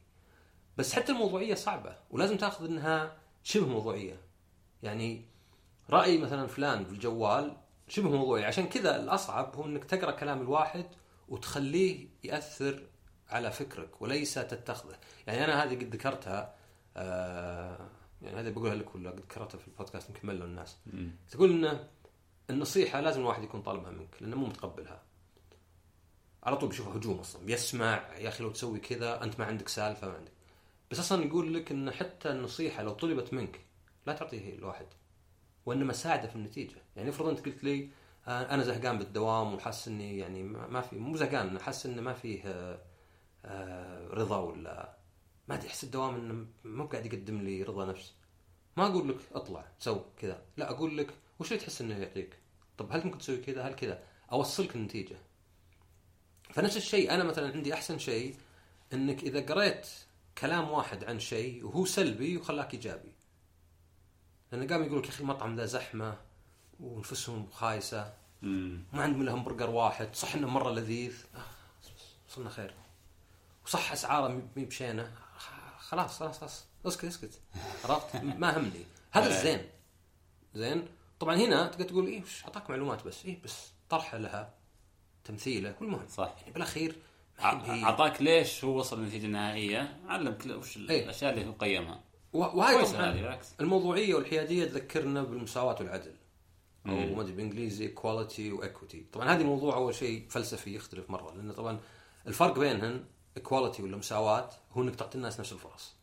بس 0.76 0.92
حتى 0.92 1.12
الموضوعية 1.12 1.54
صعبة 1.54 1.96
ولازم 2.10 2.36
تأخذ 2.36 2.64
إنها 2.64 3.16
شبه 3.42 3.66
موضوعية. 3.66 4.20
يعني 4.82 5.24
رأي 5.90 6.18
مثلا 6.18 6.46
فلان 6.46 6.84
بالجوال 6.84 7.56
شبه 7.88 8.10
موضوعي. 8.10 8.44
عشان 8.44 8.68
كذا 8.68 8.96
الأصعب 8.96 9.56
هو 9.56 9.66
إنك 9.66 9.84
تقرأ 9.84 10.10
كلام 10.10 10.40
الواحد 10.40 10.86
وتخليه 11.28 12.08
يأثر 12.24 12.82
على 13.32 13.50
فكرك 13.50 14.02
وليس 14.02 14.34
تتخذه. 14.34 14.96
يعني 15.26 15.44
أنا 15.44 15.62
هذه 15.64 15.74
قد 15.74 15.94
ذكرتها 15.94 16.54
آه 16.96 17.88
يعني 18.22 18.40
هذه 18.40 18.50
بقولها 18.50 18.74
لك 18.74 18.94
ولا 18.94 19.10
قد 19.10 19.20
ذكرتها 19.20 19.58
في 19.58 19.68
البودكاست 19.68 20.08
يمكن 20.08 20.28
ملوا 20.28 20.46
الناس. 20.46 20.76
مم. 20.86 21.10
تقول 21.30 21.64
إن 21.64 21.86
النصيحة 22.50 23.00
لازم 23.00 23.20
الواحد 23.20 23.42
يكون 23.42 23.62
طالبها 23.62 23.90
منك 23.90 24.16
لأنه 24.20 24.36
مو 24.36 24.46
متقبلها. 24.46 25.02
على 26.42 26.56
طول 26.56 26.68
بيشوفها 26.68 26.96
هجوم 26.96 27.18
أصلا 27.18 27.46
بيسمع 27.46 28.16
يا 28.18 28.28
أخي 28.28 28.44
لو 28.44 28.50
تسوي 28.50 28.78
كذا 28.78 29.22
أنت 29.22 29.38
ما 29.40 29.44
عندك 29.46 29.68
سالفة 29.68 30.08
ما 30.08 30.14
عندك. 30.14 30.32
بس 30.90 30.98
أصلا 30.98 31.24
يقول 31.24 31.54
لك 31.54 31.72
إن 31.72 31.90
حتى 31.90 32.30
النصيحة 32.30 32.82
لو 32.82 32.92
طلبت 32.92 33.34
منك 33.34 33.60
لا 34.06 34.12
تعطيه 34.12 34.54
الواحد 34.54 34.86
وإنما 35.66 35.92
ساعده 35.92 36.28
في 36.28 36.36
النتيجة. 36.36 36.76
يعني 36.96 37.10
افرض 37.10 37.28
أنت 37.28 37.46
قلت 37.46 37.64
لي 37.64 37.90
آه، 38.26 38.54
أنا 38.54 38.62
زهقان 38.62 38.98
بالدوام 38.98 39.54
وحاسس 39.54 39.88
إني 39.88 40.18
يعني 40.18 40.42
ما 40.42 40.80
في 40.80 40.96
مو 40.96 41.16
زهقان 41.16 41.58
حاسس 41.58 41.86
إنه 41.86 42.02
ما 42.02 42.12
فيه 42.12 42.42
آه، 42.44 42.78
رضا 44.10 44.38
ولا 44.38 44.96
ما 45.48 45.54
أدري 45.54 45.68
أحس 45.68 45.84
الدوام 45.84 46.14
إنه 46.14 46.46
مو 46.64 46.86
قاعد 46.86 47.06
يقدم 47.06 47.42
لي 47.42 47.62
رضا 47.62 47.84
نفس. 47.84 48.14
ما 48.76 48.86
أقول 48.86 49.08
لك 49.08 49.16
اطلع 49.32 49.64
سو 49.78 50.04
كذا. 50.18 50.42
لا 50.56 50.70
أقول 50.70 50.98
لك 50.98 51.14
وش 51.38 51.52
اللي 51.52 51.62
تحس 51.62 51.80
إنه 51.80 51.98
يعطيك؟ 51.98 52.38
طب 52.78 52.92
هل 52.92 53.04
ممكن 53.04 53.18
تسوي 53.18 53.36
كذا؟ 53.36 53.68
هل 53.68 53.74
كذا؟ 53.74 54.02
أوصلك 54.32 54.76
النتيجة. 54.76 55.16
فنفس 56.50 56.76
الشيء 56.76 57.14
أنا 57.14 57.24
مثلا 57.24 57.52
عندي 57.52 57.74
أحسن 57.74 57.98
شيء 57.98 58.36
إنك 58.92 59.22
إذا 59.22 59.40
قريت 59.40 59.88
كلام 60.38 60.70
واحد 60.70 61.04
عن 61.04 61.20
شيء 61.20 61.66
وهو 61.66 61.84
سلبي 61.84 62.36
وخلاك 62.36 62.74
إيجابي. 62.74 63.12
لأنه 64.52 64.66
قام 64.66 64.84
يقول 64.84 64.98
لك 64.98 65.04
يا 65.04 65.10
أخي 65.10 65.20
المطعم 65.20 65.56
ذا 65.56 65.66
زحمة 65.66 66.16
ونفسهم 66.80 67.50
خايسة. 67.50 68.14
ما 68.42 69.02
عندهم 69.02 69.22
إلا 69.22 69.34
همبرجر 69.34 69.70
واحد. 69.70 70.14
صح 70.14 70.34
إنه 70.34 70.48
مرة 70.48 70.70
لذيذ. 70.70 71.24
آه، 71.34 71.38
وصلنا 72.28 72.50
خير. 72.50 72.74
وصح 73.66 73.92
أسعاره 73.92 74.42
مي 74.56 74.64
بشينة. 74.64 75.12
خلاص 75.78 76.18
خلاص 76.18 76.38
خلاص. 76.40 76.66
اسكت 76.86 77.04
اسكت. 77.04 77.40
عرفت؟ 77.84 78.16
ما 78.16 78.58
همني. 78.58 78.84
هذا 79.12 79.26
الزين 79.38 79.66
زين. 80.54 80.88
طبعا 81.20 81.36
هنا 81.36 81.66
تقدر 81.66 81.84
تقول 81.84 82.06
إيه 82.06 82.22
وش 82.22 82.44
أعطاك 82.44 82.70
معلومات 82.70 83.04
بس؟ 83.06 83.24
إيه 83.24 83.42
بس 83.42 83.72
طرحه 83.88 84.18
لها 84.18 84.54
تمثيله 85.24 85.72
كل 85.72 85.86
مهم. 85.86 86.08
صح. 86.08 86.34
يعني 86.40 86.52
بالأخير 86.52 86.96
أعطاك 87.84 88.22
ليش 88.22 88.64
هو 88.64 88.78
وصل 88.78 89.00
للنتيجه 89.00 89.26
النهائيه 89.26 90.00
علمك 90.06 90.46
وش 90.46 90.76
إيه. 90.76 91.04
الأشياء 91.04 91.32
اللي 91.34 91.46
هو 91.46 91.52
قيمها. 91.52 92.00
وه- 92.32 92.56
وهاي 92.56 92.84
طبعاً 92.86 93.38
الموضوعية 93.60 94.14
والحيادية 94.14 94.64
تذكرنا 94.64 95.22
بالمساواة 95.22 95.76
والعدل. 95.80 96.14
أو 96.86 96.92
ما 97.14 97.22
أدري 97.22 97.32
بالإنجليزي 97.32 97.88
equality 97.88 98.52
و 98.52 98.60
equity 98.60 99.06
طبعا 99.12 99.34
هذه 99.34 99.44
موضوع 99.44 99.74
أول 99.76 99.94
شيء 99.94 100.26
فلسفي 100.30 100.74
يختلف 100.74 101.10
مرة 101.10 101.34
لأن 101.34 101.52
طبعا 101.52 101.80
الفرق 102.26 102.58
بينهن 102.58 103.04
equality 103.36 103.82
ولا 103.82 103.96
مساواة 103.96 104.50
هو 104.72 104.82
انك 104.82 104.96
تعطي 104.96 105.18
الناس 105.18 105.40
نفس 105.40 105.52
الفرص. 105.52 105.94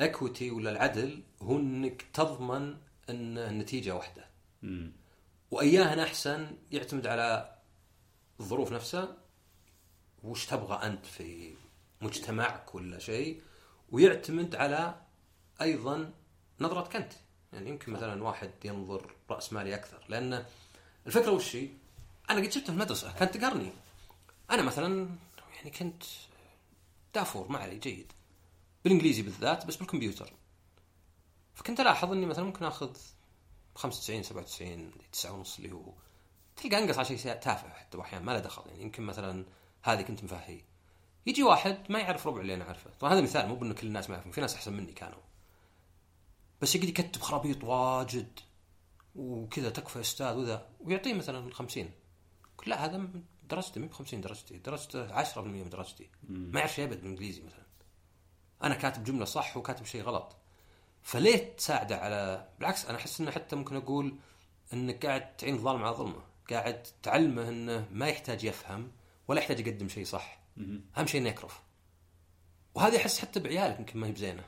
equity 0.00 0.50
ولا 0.50 0.70
العدل 0.70 1.22
هو 1.42 1.56
انك 1.56 2.04
تضمن 2.14 2.76
إن 3.10 3.38
النتيجة 3.38 3.94
واحدة 3.94 4.24
مم. 4.62 4.92
وإياهن 5.50 5.98
أحسن 5.98 6.56
يعتمد 6.72 7.06
على 7.06 7.56
الظروف 8.40 8.72
نفسها 8.72 9.16
وش 10.22 10.46
تبغى 10.46 10.86
أنت 10.86 11.06
في 11.06 11.54
مجتمعك 12.00 12.74
ولا 12.74 12.98
شيء 12.98 13.40
ويعتمد 13.92 14.54
على 14.54 14.94
أيضا 15.60 16.10
نظرتك 16.60 16.96
أنت. 16.96 17.12
يعني 17.52 17.70
يمكن 17.70 17.92
مثلا 17.92 18.22
واحد 18.22 18.50
ينظر 18.64 19.14
رأس 19.30 19.52
مالي 19.52 19.74
أكثر 19.74 20.04
لأن 20.08 20.44
الفكرة 21.06 21.30
وش 21.30 21.56
هي؟ 21.56 21.68
أنا 22.30 22.40
قد 22.40 22.52
شفته 22.52 22.66
في 22.66 22.72
المدرسة 22.72 23.12
كانت 23.12 23.36
تقرني 23.36 23.72
أنا 24.50 24.62
مثلا 24.62 25.08
يعني 25.64 25.76
كنت 25.78 26.04
دافور 27.14 27.48
ما 27.48 27.58
علي 27.58 27.78
جيد. 27.78 28.12
بالإنجليزي 28.84 29.22
بالذات 29.22 29.66
بس 29.66 29.76
بالكمبيوتر. 29.76 30.32
فكنت 31.54 31.80
ألاحظ 31.80 32.12
إني 32.12 32.26
مثلا 32.26 32.44
ممكن 32.44 32.64
آخذ 32.64 32.96
95 33.74 34.22
97 34.22 34.90
9 35.12 35.32
ونص 35.32 35.56
اللي 35.56 35.72
هو 35.72 35.92
تلقى 36.56 36.78
أنقص 36.78 36.96
على 36.96 37.18
شيء 37.18 37.34
تافه 37.34 37.68
حتى 37.68 37.98
واحيانا 37.98 38.24
ما 38.24 38.32
له 38.32 38.38
دخل. 38.38 38.62
يعني 38.66 38.82
يمكن 38.82 39.02
مثلا 39.02 39.44
هذه 39.82 40.02
كنت 40.02 40.24
مفهي. 40.24 40.60
يجي 41.26 41.42
واحد 41.42 41.78
ما 41.88 41.98
يعرف 41.98 42.26
ربع 42.26 42.40
اللي 42.40 42.54
أنا 42.54 42.64
أعرفه. 42.64 42.90
طبعا 43.00 43.12
هذا 43.12 43.20
مثال 43.20 43.48
مو 43.48 43.54
بان 43.54 43.72
كل 43.72 43.86
الناس 43.86 44.08
ما 44.10 44.14
يعرفون 44.14 44.32
في 44.32 44.40
ناس 44.40 44.54
أحسن 44.54 44.72
مني 44.72 44.92
كانوا. 44.92 45.20
بس 46.60 46.74
يقعد 46.74 46.88
يكتب 46.88 47.22
خرابيط 47.22 47.64
واجد 47.64 48.40
وكذا 49.14 49.70
تكفى 49.70 50.00
أستاذ 50.00 50.36
وذا 50.36 50.68
ويعطيه 50.80 51.14
مثلا 51.14 51.54
50 51.54 51.90
يقول 52.54 52.70
لا 52.70 52.84
هذا 52.84 53.08
درجتي 53.52 53.80
مو 53.80 53.86
ب 53.86 53.92
50 53.92 54.20
درجتي 54.20 54.58
درجته 54.58 55.24
10% 55.24 55.38
من 55.38 55.68
درجتي. 55.68 56.10
ما 56.28 56.60
يعرف 56.60 56.74
شيء 56.74 56.84
أبد 56.84 56.96
بالإنجليزي 57.00 57.42
مثلا. 57.42 57.66
أنا 58.62 58.74
كاتب 58.74 59.04
جملة 59.04 59.24
صح 59.24 59.56
وكاتب 59.56 59.84
شيء 59.84 60.02
غلط. 60.02 60.36
فليه 61.02 61.56
تساعده 61.56 61.96
على 61.96 62.48
بالعكس 62.58 62.86
أنا 62.86 62.98
أحس 62.98 63.20
إنه 63.20 63.30
حتى 63.30 63.56
ممكن 63.56 63.76
أقول 63.76 64.16
إنك 64.72 65.06
قاعد 65.06 65.36
تعين 65.36 65.54
الظالم 65.54 65.84
على 65.84 65.96
ظلمه. 65.96 66.22
قاعد 66.50 66.82
تعلمه 67.02 67.48
إنه 67.48 67.88
ما 67.90 68.08
يحتاج 68.08 68.44
يفهم 68.44 68.90
ولا 69.28 69.40
يحتاج 69.40 69.66
يقدم 69.66 69.88
شيء 69.88 70.04
صح. 70.04 70.38
أهم 70.96 71.06
شيء 71.06 71.20
إنه 71.20 71.28
يكرف. 71.28 71.60
وهذه 72.74 72.96
احس 72.96 73.18
حتى 73.18 73.40
بعيالك 73.40 73.78
يمكن 73.78 73.98
ما 73.98 74.06
هي 74.06 74.12
بزينة. 74.12 74.44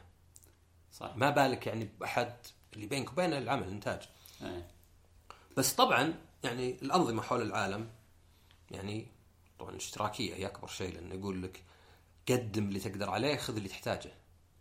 صح. 0.93 1.17
ما 1.17 1.31
بالك 1.31 1.67
يعني 1.67 1.89
بأحد 2.01 2.37
اللي 2.75 2.87
بينك 2.87 3.13
وبين 3.13 3.33
العمل 3.33 3.63
الإنتاج. 3.63 4.09
إيه. 4.43 4.71
بس 5.57 5.75
طبعا 5.75 6.15
يعني 6.45 6.71
الأنظمة 6.83 7.23
حول 7.23 7.43
العالم 7.43 7.91
يعني 8.71 9.06
طبعا 9.59 9.76
اشتراكيه 9.76 10.35
هي 10.35 10.47
أكبر 10.47 10.68
شيء 10.68 10.94
لأنه 10.94 11.14
يقول 11.14 11.42
لك 11.42 11.64
قدم 12.28 12.68
اللي 12.68 12.80
تقدر 12.80 13.11
عليه 13.11 13.37
خذ 13.37 13.56
اللي 13.56 13.68
تحتاجه. 13.68 14.12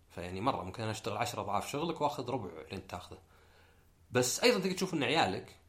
فيعني 0.10 0.42
مرة 0.42 0.64
ممكن 0.64 0.84
أنا 0.84 0.92
أشتغل 0.92 1.18
10 1.18 1.42
أضعاف 1.42 1.72
شغلك 1.72 2.02
وأخذ 2.02 2.30
ربع 2.30 2.50
اللي 2.50 2.76
أنت 2.76 2.92
تاخذه. 2.92 3.20
بس 4.12 4.44
أيضا 4.44 4.60
تقدر 4.60 4.72
تشوف 4.72 4.94
إن 4.94 5.04
عيالك 5.04 5.60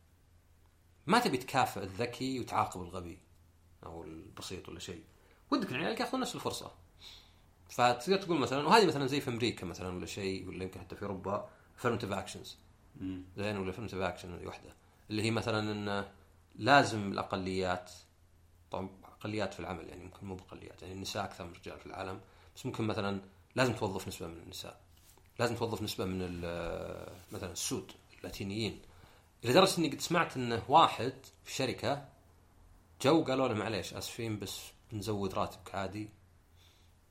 ما 1.07 1.19
تبي 1.19 1.37
تكافئ 1.37 1.83
الذكي 1.83 2.41
وتعاقب 2.41 2.83
الغبي 2.83 3.19
أو 3.87 4.05
البسيط 4.05 4.69
ولا 4.69 4.79
شيء. 4.79 5.05
ودك 5.51 5.73
إن 5.73 5.77
عيالك 5.77 6.01
يأخذون 6.01 6.21
نفس 6.21 6.35
الفرصة. 6.35 6.73
فتقدر 7.69 8.17
تقول 8.17 8.39
مثلا 8.39 8.67
وهذه 8.67 8.87
مثلا 8.87 9.07
زي 9.07 9.21
في 9.21 9.31
أمريكا 9.31 9.67
مثلا 9.67 9.89
ولا 9.89 10.07
شيء 10.07 10.49
ولا 10.49 10.65
يمكن 10.65 10.81
حتى 10.81 10.97
في 10.97 11.03
أوروبا 11.03 11.49
affirmative 11.77 12.13
actions. 12.13 12.59
زين 13.37 13.57
ولا 13.57 13.73
affirmative 13.73 14.01
action 14.01 14.47
وحدة. 14.47 14.75
اللي 15.11 15.23
هي 15.23 15.31
مثلا 15.31 15.73
انه 15.73 16.13
لازم 16.55 17.13
الأقليات 17.13 17.91
طبعا 18.75 18.89
اقليات 19.05 19.55
في 19.55 19.61
العمل 19.61 19.89
يعني 19.89 20.05
ممكن 20.05 20.27
مو 20.27 20.35
باقليات 20.35 20.83
يعني 20.83 20.95
النساء 20.95 21.25
أكثر 21.25 21.45
من 21.45 21.51
الرجال 21.51 21.79
في 21.79 21.87
العالم 21.87 22.21
بس 22.57 22.67
ممكن 22.67 22.85
مثلا 22.85 23.21
لازم 23.55 23.73
توظف 23.73 24.09
نسبة 24.09 24.27
من 24.27 24.37
النساء 24.37 24.81
لازم 25.39 25.57
توظف 25.57 25.83
نسبة 25.83 26.05
من 26.05 26.41
مثلا 27.33 27.53
السود 27.53 27.93
اللاتينيين 28.19 28.83
لدرجه 29.45 29.79
إني 29.79 29.89
قد 29.89 30.01
سمعت 30.01 30.37
انه 30.37 30.63
واحد 30.69 31.13
في 31.45 31.55
شركة 31.55 32.09
جو 33.03 33.25
قالوا 33.25 33.49
له 33.49 33.55
معليش 33.55 33.95
آسفين 33.95 34.39
بس 34.39 34.61
بنزود 34.93 35.35
راتبك 35.35 35.75
عادي 35.75 36.09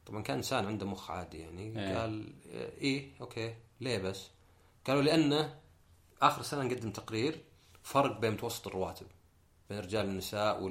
طبعا 0.05 0.21
كان 0.21 0.37
إنسان 0.37 0.65
عنده 0.65 0.85
مخ 0.85 1.11
عادي 1.11 1.39
يعني 1.39 1.79
إيه. 1.79 1.97
قال 1.97 2.33
إيه 2.53 3.11
okay 3.21 3.55
ليه 3.81 3.97
بس؟ 3.97 4.29
قالوا 4.87 5.01
لأنه 5.01 5.59
آخر 6.21 6.41
سنة 6.41 6.63
نقدم 6.63 6.91
تقرير 6.91 7.43
فرق 7.83 8.19
بين 8.19 8.31
متوسط 8.31 8.67
الرواتب 8.67 9.07
بين 9.69 9.79
الرجال 9.79 10.07
والنساء 10.07 10.63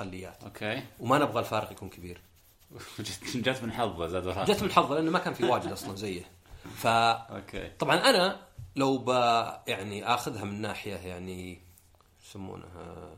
والاقليات 0.00 0.44
okay. 0.44 0.82
وما 1.00 1.18
نبغى 1.18 1.40
الفارق 1.40 1.72
يكون 1.72 1.88
كبير. 1.88 2.20
جت 3.34 3.62
من 3.62 3.72
حظه 3.72 4.06
زاد. 4.06 4.50
جت 4.50 4.62
من 4.62 4.70
حظه 4.70 4.94
لأنه 4.94 5.10
ما 5.10 5.18
كان 5.18 5.34
في 5.34 5.44
واجد 5.44 5.72
أصلا 5.72 5.96
زيه. 5.96 6.24
فطبعا 6.76 7.36
okay. 7.36 8.10
أنا 8.10 8.40
لو 8.76 8.98
ب 8.98 9.08
يعني 9.68 10.04
آخذها 10.04 10.44
من 10.44 10.60
ناحية 10.60 10.96
يعني 10.96 11.58
يسمونها 12.24 13.10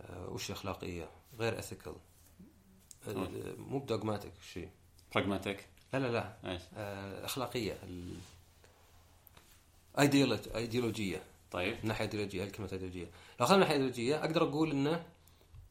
آه، 0.00 0.28
وش 0.28 0.50
أخلاقية؟ 0.50 1.08
غير 1.38 1.58
ethical 1.58 1.94
مو 3.58 3.78
ب 3.78 3.84
dogmatic 3.84 4.32
شيء. 4.52 4.68
pragmatic 5.14 5.66
لا 5.92 5.98
لا 5.98 6.08
لا. 6.08 6.52
إيش؟ 6.52 6.62
آه، 6.76 7.24
أخلاقية. 7.24 7.78
ايديولوجيه 9.98 11.22
طيب. 11.54 11.76
من 11.82 11.88
ناحية 11.88 12.04
ايديولوجيه 12.04 12.44
الكلمة 12.44 12.68
ايديولوجيه 12.72 13.04
لو 13.40 13.46
اخذنا 13.46 13.56
من 13.56 13.60
ناحية 13.60 13.74
ايديولوجيه 13.74 14.18
أقدر 14.20 14.42
أقول 14.42 14.70
إنه 14.70 15.06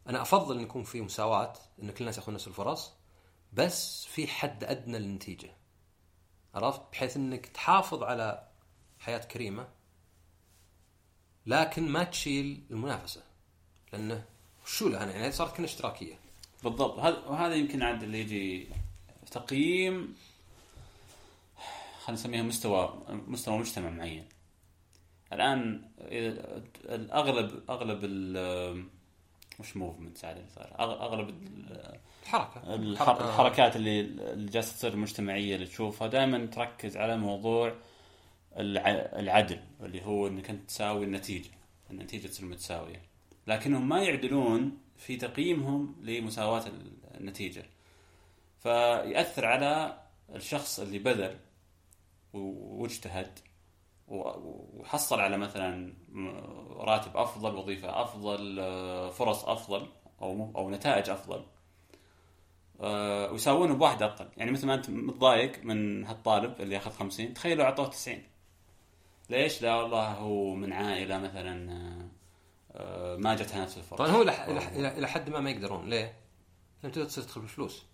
أنا 0.09 0.21
أفضل 0.21 0.57
إن 0.57 0.63
يكون 0.63 0.83
في 0.83 1.01
مساواة 1.01 1.53
إن 1.83 1.91
كل 1.91 1.97
الناس 1.99 2.17
ياخذون 2.17 2.35
نفس 2.35 2.47
الفرص 2.47 2.93
بس 3.53 4.05
في 4.05 4.27
حد 4.27 4.63
أدنى 4.63 4.99
للنتيجة. 4.99 5.51
عرفت؟ 6.55 6.81
بحيث 6.91 7.17
إنك 7.17 7.45
تحافظ 7.45 8.03
على 8.03 8.47
حياة 8.99 9.17
كريمة 9.17 9.67
لكن 11.45 11.89
ما 11.89 12.03
تشيل 12.03 12.63
المنافسة. 12.71 13.23
لأنه 13.93 14.25
شو 14.65 14.89
لها 14.89 15.05
يعني 15.05 15.31
صارت 15.31 15.55
كلها 15.55 15.65
اشتراكية. 15.65 16.15
بالضبط. 16.63 16.99
هذا 16.99 17.17
وهذا 17.17 17.55
يمكن 17.55 17.81
عاد 17.81 18.03
اللي 18.03 18.19
يجي 18.21 18.67
تقييم 19.31 20.15
خلينا 22.03 22.21
نسميها 22.21 22.43
مستوى 22.43 23.03
مستوى 23.09 23.57
مجتمع 23.57 23.89
معين. 23.89 24.25
الآن 25.33 25.81
الاغلب 26.89 27.63
اغلب 27.69 27.99
ال 28.03 28.85
وش 29.59 29.77
موفمنت 29.77 30.17
صار؟ 30.17 30.75
أغلب 30.79 31.29
ال- 31.29 31.99
الحركة. 32.23 32.75
الحر- 32.75 33.29
الحركات 33.29 33.75
اللي 33.75 33.99
اللي 34.01 34.51
جالسة 34.51 34.73
تصير 34.75 34.95
مجتمعية 34.95 35.55
اللي 35.55 35.65
تشوفها 35.67 36.07
دائما 36.07 36.45
تركز 36.45 36.97
على 36.97 37.17
موضوع 37.17 37.73
الع- 38.57 39.19
العدل 39.19 39.59
اللي 39.83 40.05
هو 40.05 40.27
إنك 40.27 40.49
أنت 40.49 40.69
تساوي 40.69 41.05
النتيجة. 41.05 41.49
النتيجة 41.91 42.27
تصير 42.27 42.45
متساوية. 42.45 43.01
لكنهم 43.47 43.89
ما 43.89 44.03
يعدلون 44.03 44.77
في 44.97 45.17
تقييمهم 45.17 45.95
لمساواة 46.01 46.63
النتيجة. 47.17 47.65
فيأثر 48.63 49.45
على 49.45 49.97
الشخص 50.35 50.79
اللي 50.79 50.99
بذل 50.99 51.37
واجتهد. 52.33 53.39
وحصل 54.07 55.19
على 55.19 55.37
مثلا 55.37 55.93
راتب 56.77 57.17
أفضل 57.17 57.55
وظيفة 57.55 58.01
أفضل 58.01 58.59
آه، 58.59 59.09
فرص 59.09 59.45
أفضل 59.45 59.87
أو 60.21 60.51
أو 60.55 60.69
نتائج 60.69 61.09
أفضل. 61.09 61.43
آه، 62.81 63.31
ويساوونه 63.31 63.73
بواحد 63.73 64.03
أقل. 64.03 64.27
يعني 64.37 64.51
مثل 64.51 64.67
ما 64.67 64.73
أنت 64.73 64.89
متضايق 64.89 65.63
من 65.63 66.05
هالطالب 66.05 66.61
اللي 66.61 66.75
ياخذ 66.75 66.91
50 66.91 67.33
تخيل 67.33 67.57
لو 67.57 67.63
أعطوه 67.63 67.87
90 67.87 68.23
ليش؟ 69.29 69.61
لا 69.61 69.75
والله 69.75 70.11
هو 70.11 70.53
من 70.53 70.73
عائلة 70.73 71.17
مثلا 71.17 71.73
آه، 72.71 73.15
ما 73.15 73.35
جتها 73.35 73.63
نفس 73.63 73.77
الفرص. 73.77 73.99
طبعا 73.99 74.11
هو 74.11 74.21
إلى 74.21 75.07
حد 75.07 75.29
ما 75.29 75.39
ما 75.39 75.49
يقدرون. 75.49 75.89
ليه؟ 75.89 76.17
لأن 76.83 76.91
تقدر 76.91 77.07
تصير 77.07 77.23
تدخل 77.23 77.41
بالفلوس. 77.41 77.85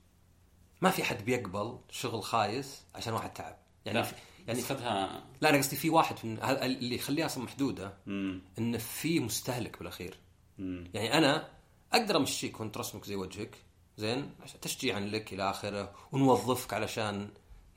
ما 0.81 0.89
في 0.89 1.03
حد 1.03 1.25
بيقبل 1.25 1.79
شغل 1.89 2.23
خايس 2.23 2.85
عشان 2.95 3.13
واحد 3.13 3.33
تعب. 3.33 3.57
يعني 3.85 3.99
لا. 3.99 4.07
يعني 4.49 4.61
خذها. 4.61 5.23
لا 5.41 5.49
أنا 5.49 5.57
قصدي 5.57 5.75
في 5.75 5.89
واحد 5.89 6.15
من 6.23 6.39
اللي 6.43 6.95
يخليها 6.95 7.25
أصلا 7.25 7.43
محدودة 7.43 7.93
مم. 8.05 8.41
انه 8.59 8.77
في 8.77 9.19
مستهلك 9.19 9.79
بالأخير. 9.79 10.17
مم. 10.57 10.91
يعني 10.93 11.17
أنا 11.17 11.49
أقدر 11.93 12.17
امشيك 12.17 12.59
وانت 12.59 12.77
رسمك 12.77 13.05
زي 13.05 13.15
وجهك 13.15 13.55
زين؟ 13.97 14.31
عشان 14.43 14.59
تشجيعا 14.59 14.99
لك 14.99 15.33
إلى 15.33 15.49
آخره 15.49 15.95
ونوظفك 16.11 16.73
علشان 16.73 17.29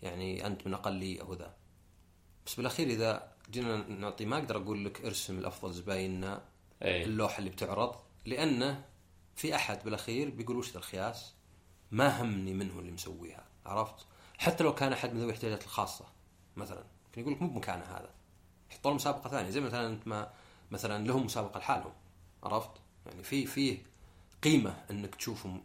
يعني 0.03 0.47
أنت 0.47 0.67
من 0.67 0.75
اقليه 0.75 1.21
أو 1.21 1.35
ذا. 1.35 1.55
بس 2.47 2.55
بالأخير 2.55 2.87
إذا 2.87 3.33
جينا 3.51 3.77
نعطي 3.77 4.25
ما 4.25 4.39
أقدر 4.39 4.57
أقول 4.57 4.85
لك 4.85 5.05
ارسم 5.05 5.39
الأفضل 5.39 5.73
زبايننا 5.73 6.45
إيه. 6.83 7.05
اللوحة 7.05 7.39
اللي 7.39 7.51
بتعرض 7.51 7.97
لأنه 8.27 8.85
في 9.37 9.55
أحد 9.55 9.85
بالأخير 9.85 10.31
بيقول 10.31 10.57
وش 10.57 10.71
ذا 10.73 10.79
الخياس؟ 10.79 11.35
ما 11.91 12.23
همني 12.23 12.55
منه 12.55 12.79
اللي 12.79 12.93
مسويها 12.93 13.45
عرفت؟ 13.67 14.07
حتى 14.39 14.65
لو 14.65 14.75
كان 14.75 14.93
أحد 14.93 15.13
من 15.13 15.19
ذوي 15.21 15.27
الاحتياجات 15.29 15.65
الخاصة. 15.65 16.05
مثلا. 16.57 16.85
يمكن 17.07 17.21
يقول 17.21 17.33
لك 17.33 17.43
مو 17.43 17.49
بمكانه 17.49 17.85
هذا. 17.85 18.11
يحط 18.71 18.87
له 18.87 18.95
مسابقة 18.95 19.31
ثانية. 19.31 19.51
زي 19.51 19.61
مثلا 19.61 19.87
أنت 19.87 20.09
ما 20.09 20.33
مثلا 20.71 21.07
لهم 21.07 21.25
مسابقة 21.25 21.59
لحالهم. 21.59 21.93
عرفت؟ 22.43 22.71
يعني 23.07 23.23
في 23.23 23.47
فيه 23.47 23.83
قيمة 24.43 24.85
إنك 24.91 25.15
تشوفهم. 25.15 25.63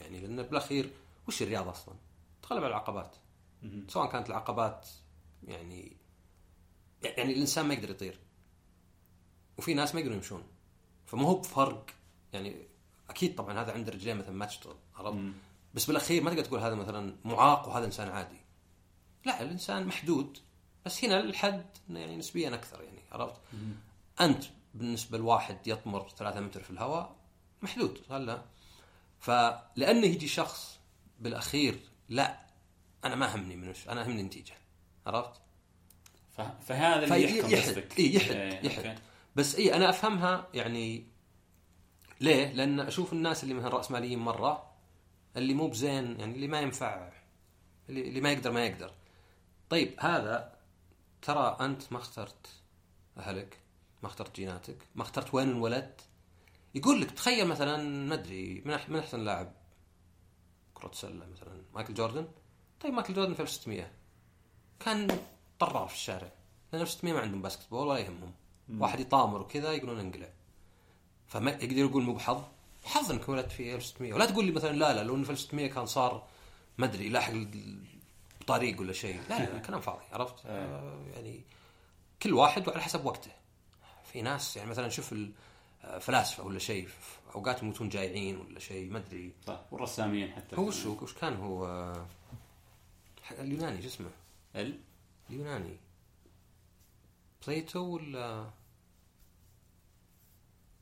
يعني 0.00 0.20
لأن 0.20 0.42
بالأخير 0.42 0.90
وش 1.28 1.42
الرياضة 1.42 1.70
أصلا؟ 1.70 1.94
تغلب 2.42 2.64
على 2.64 2.70
العقبات. 2.70 3.16
سواء 3.88 4.10
كانت 4.10 4.30
العقبات 4.30 4.88
يعني 5.44 5.96
يعني 7.02 7.32
الإنسان 7.32 7.66
ما 7.66 7.74
يقدر 7.74 7.90
يطير. 7.90 8.18
وفي 9.58 9.74
ناس 9.74 9.94
ما 9.94 10.00
يقدرون 10.00 10.16
يمشون. 10.16 10.42
فما 11.06 11.28
هو 11.28 11.34
بفرق. 11.34 11.86
يعني 12.32 12.66
أكيد 13.10 13.34
طبعا 13.34 13.60
هذا 13.60 13.72
عنده 13.72 13.92
رجلين 13.92 14.16
مثلا 14.16 14.32
ما 14.32 14.46
تشتغل. 14.46 14.76
عرفت؟ 14.96 15.18
بس 15.74 15.86
بالأخير 15.86 16.22
ما 16.22 16.30
تقدر 16.30 16.44
تقول 16.44 16.60
هذا 16.60 16.74
مثلا 16.74 17.16
معاق 17.24 17.68
وهذا 17.68 17.86
إنسان 17.86 18.08
عادي. 18.08 18.43
لا 19.24 19.42
الإنسان 19.42 19.86
محدود 19.86 20.38
بس 20.86 21.04
هنا 21.04 21.20
الحد 21.20 21.66
يعني 21.90 22.16
نسبيا 22.16 22.54
أكثر 22.54 22.82
يعني 22.82 23.02
عرفت؟ 23.12 23.40
أنت 24.20 24.44
بالنسبة 24.74 25.18
لواحد 25.18 25.66
يطمر 25.66 26.08
ثلاثة 26.08 26.40
متر 26.40 26.62
في 26.62 26.70
الهواء 26.70 27.16
محدود 27.62 28.00
هلا 28.10 28.42
فلانه 29.20 30.06
يجي 30.06 30.28
شخص 30.28 30.78
بالأخير 31.20 31.80
لا 32.08 32.40
أنا 33.04 33.14
ما 33.14 33.34
همني 33.34 33.56
من 33.56 33.74
أنا 33.88 34.06
همني 34.06 34.20
النتيجه 34.20 34.54
عرفت؟ 35.06 35.40
فهذا 36.66 37.04
اللي 37.04 37.38
يحكم 37.38 37.50
يحد 37.50 37.84
إي 37.98 38.14
يحد 38.14 38.30
إيه، 38.30 38.66
يحد 38.66 38.86
أوكي. 38.86 39.00
بس 39.36 39.56
إي 39.56 39.74
أنا 39.74 39.90
أفهمها 39.90 40.48
يعني 40.54 41.06
ليه؟ 42.20 42.52
لأن 42.52 42.80
أشوف 42.80 43.12
الناس 43.12 43.44
اللي 43.44 43.54
مثلا 43.54 43.68
رأسماليين 43.68 44.18
مرة 44.18 44.74
اللي 45.36 45.54
مو 45.54 45.68
بزين 45.68 46.20
يعني 46.20 46.34
اللي 46.34 46.48
ما 46.48 46.60
ينفع 46.60 47.12
اللي, 47.88 48.08
اللي 48.08 48.20
ما 48.20 48.32
يقدر 48.32 48.52
ما 48.52 48.66
يقدر 48.66 48.92
طيب 49.70 49.94
هذا 50.00 50.54
ترى 51.22 51.56
أنت 51.60 51.92
ما 51.92 51.98
اخترت 51.98 52.48
أهلك 53.18 53.58
ما 54.02 54.08
اخترت 54.08 54.36
جيناتك 54.36 54.76
ما 54.94 55.02
اخترت 55.02 55.34
وين 55.34 55.48
انولدت. 55.48 56.00
يقول 56.74 57.00
لك 57.00 57.10
تخيل 57.10 57.46
مثلا 57.46 57.76
ما 58.06 58.14
أدري 58.14 58.62
من 58.64 58.78
من 58.88 58.98
أحسن 58.98 59.20
لاعب 59.20 59.52
كرة 60.74 60.90
سلة 60.92 61.26
مثلا 61.26 61.62
مايكل 61.74 61.94
جوردن؟ 61.94 62.28
طيب 62.80 62.94
مايكل 62.94 63.14
جوردن 63.14 63.34
في 63.34 63.42
1600 63.42 63.90
كان 64.80 65.18
طرار 65.58 65.88
في 65.88 65.94
الشارع. 65.94 66.32
لأن 66.72 66.82
1600 66.82 67.14
ما 67.14 67.20
عندهم 67.20 67.42
basketball 67.42 67.86
ولا 67.86 67.98
يهمهم. 67.98 68.32
واحد 68.78 69.00
يطامر 69.00 69.40
وكذا 69.40 69.72
يقولون 69.72 70.00
انقلع 70.00 70.28
فما 71.26 71.50
يقدر 71.50 71.76
يقول 71.76 72.02
مو 72.02 72.12
بحظ. 72.14 72.42
حظ 72.84 73.10
إنك 73.12 73.28
ولدت 73.28 73.52
في 73.52 73.74
1600 73.74 74.14
ولا 74.14 74.26
تقول 74.26 74.44
لي 74.44 74.52
مثلا 74.52 74.76
لا 74.76 74.94
لا 74.94 75.02
لو 75.02 75.14
إنه 75.14 75.24
في 75.24 75.30
1600 75.30 75.66
كان 75.70 75.86
صار 75.86 76.26
ما 76.78 76.86
أدري 76.86 77.08
لاحق 77.08 77.32
طريق 78.46 78.80
ولا 78.80 78.92
شيء. 78.92 79.20
لا 79.30 79.38
لا 79.38 79.58
كلام 79.66 79.80
فاضي 79.80 80.04
عرفت؟ 80.12 80.46
آه. 80.46 80.98
يعني 81.14 81.40
كل 82.22 82.32
واحد 82.34 82.68
وعلى 82.68 82.82
حسب 82.82 83.06
وقته. 83.06 83.30
في 84.12 84.22
ناس 84.22 84.56
يعني 84.56 84.70
مثلا 84.70 84.88
شوف 84.88 85.14
الفلاسفه 85.84 86.42
ولا 86.42 86.58
شيء 86.58 86.88
أوقات 87.34 87.62
يموتون 87.62 87.88
جايعين 87.88 88.36
ولا 88.36 88.58
شيء 88.58 88.90
ما 88.90 88.98
أدري. 88.98 89.32
صح 89.46 89.60
والرسامين 89.70 90.32
حتى. 90.32 90.56
هو 90.56 90.68
وش 90.68 90.86
وش 90.86 91.14
كان 91.14 91.36
هو؟ 91.36 91.66
آه، 91.66 92.06
اليوناني 93.30 93.82
شو 93.82 93.88
اسمه؟ 93.88 94.10
ال؟ 94.56 94.80
اليوناني. 95.30 95.76
بليتو 97.46 97.80
ولا؟ 97.80 98.50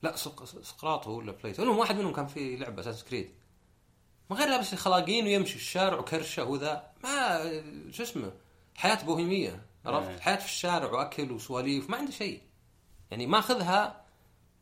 لا 0.03 0.17
سق... 0.17 0.45
سقراط 0.45 1.07
هو 1.07 1.19
ولا 1.19 1.33
بليتو؟ 1.33 1.63
المهم 1.63 1.79
واحد 1.79 1.97
منهم 1.97 2.13
كان 2.13 2.27
في 2.27 2.57
لعبة 2.57 2.81
Assassin's 2.81 3.05
Creed 3.05 3.31
ما 4.31 4.37
غير 4.37 4.49
لابس 4.49 4.75
خلاقين 4.75 5.25
ويمشي 5.25 5.53
في 5.53 5.57
الشارع 5.57 5.99
وكرشه 5.99 6.45
وذا. 6.45 6.92
ما 7.05 7.43
شو 7.91 8.03
اسمه 8.03 8.33
حياة 8.75 9.05
بوهيمية 9.05 9.67
عرفت 9.87 10.09
إيه. 10.09 10.21
حياة 10.21 10.37
في 10.37 10.45
الشارع 10.45 10.91
وأكل 10.91 11.33
وسواليف 11.33 11.91
ما 11.91 11.97
عنده 11.97 12.13
شيء 12.13 12.43
يعني 13.11 13.27
ماخذها 13.27 14.05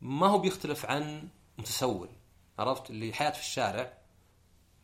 ما 0.00 0.26
هو 0.26 0.38
بيختلف 0.38 0.86
عن 0.86 1.28
متسول 1.58 2.08
عرفت 2.58 2.90
اللي 2.90 3.12
حياة 3.12 3.30
في 3.30 3.40
الشارع 3.40 3.92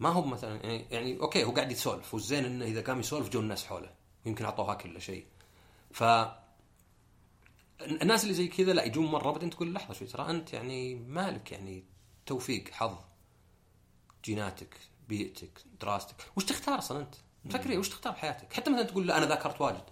ما 0.00 0.08
هو 0.08 0.22
مثلا 0.22 0.66
يعني, 0.66 0.86
يعني 0.90 1.20
okay 1.20 1.44
هو 1.44 1.50
قاعد 1.50 1.72
يسولف 1.72 2.14
والزين 2.14 2.44
إنه 2.44 2.64
إذا 2.64 2.80
قام 2.80 3.00
يسولف 3.00 3.28
جو 3.28 3.40
الناس 3.40 3.66
حوله 3.66 3.90
يمكن 4.26 4.44
أعطوها 4.44 4.74
كل 4.74 5.00
شيء 5.00 5.26
ف 5.92 6.04
الناس 7.82 8.22
اللي 8.22 8.34
زي 8.34 8.48
كذا 8.48 8.72
لا 8.72 8.84
يجون 8.84 9.06
مرة 9.06 9.30
بعدين 9.30 9.50
تقول 9.50 9.72
لحظة 9.74 9.94
شوي 9.94 10.08
ترى 10.08 10.30
أنت 10.30 10.52
يعني 10.52 10.94
مالك 10.94 11.52
يعني 11.52 11.84
توفيق 12.26 12.68
حظ 12.70 12.96
جيناتك 14.24 14.76
بيئتك 15.08 15.64
دراستك 15.80 16.16
وش 16.36 16.44
تختار 16.44 16.78
أصلا 16.78 17.00
أنت؟ 17.00 17.14
فكر 17.50 17.78
وش 17.78 17.88
تختار 17.88 18.12
بحياتك؟ 18.12 18.52
حتى 18.52 18.70
مثلا 18.70 18.82
تقول 18.82 19.06
لا 19.06 19.18
أنا 19.18 19.26
ذاكرت 19.26 19.60
واجد. 19.60 19.82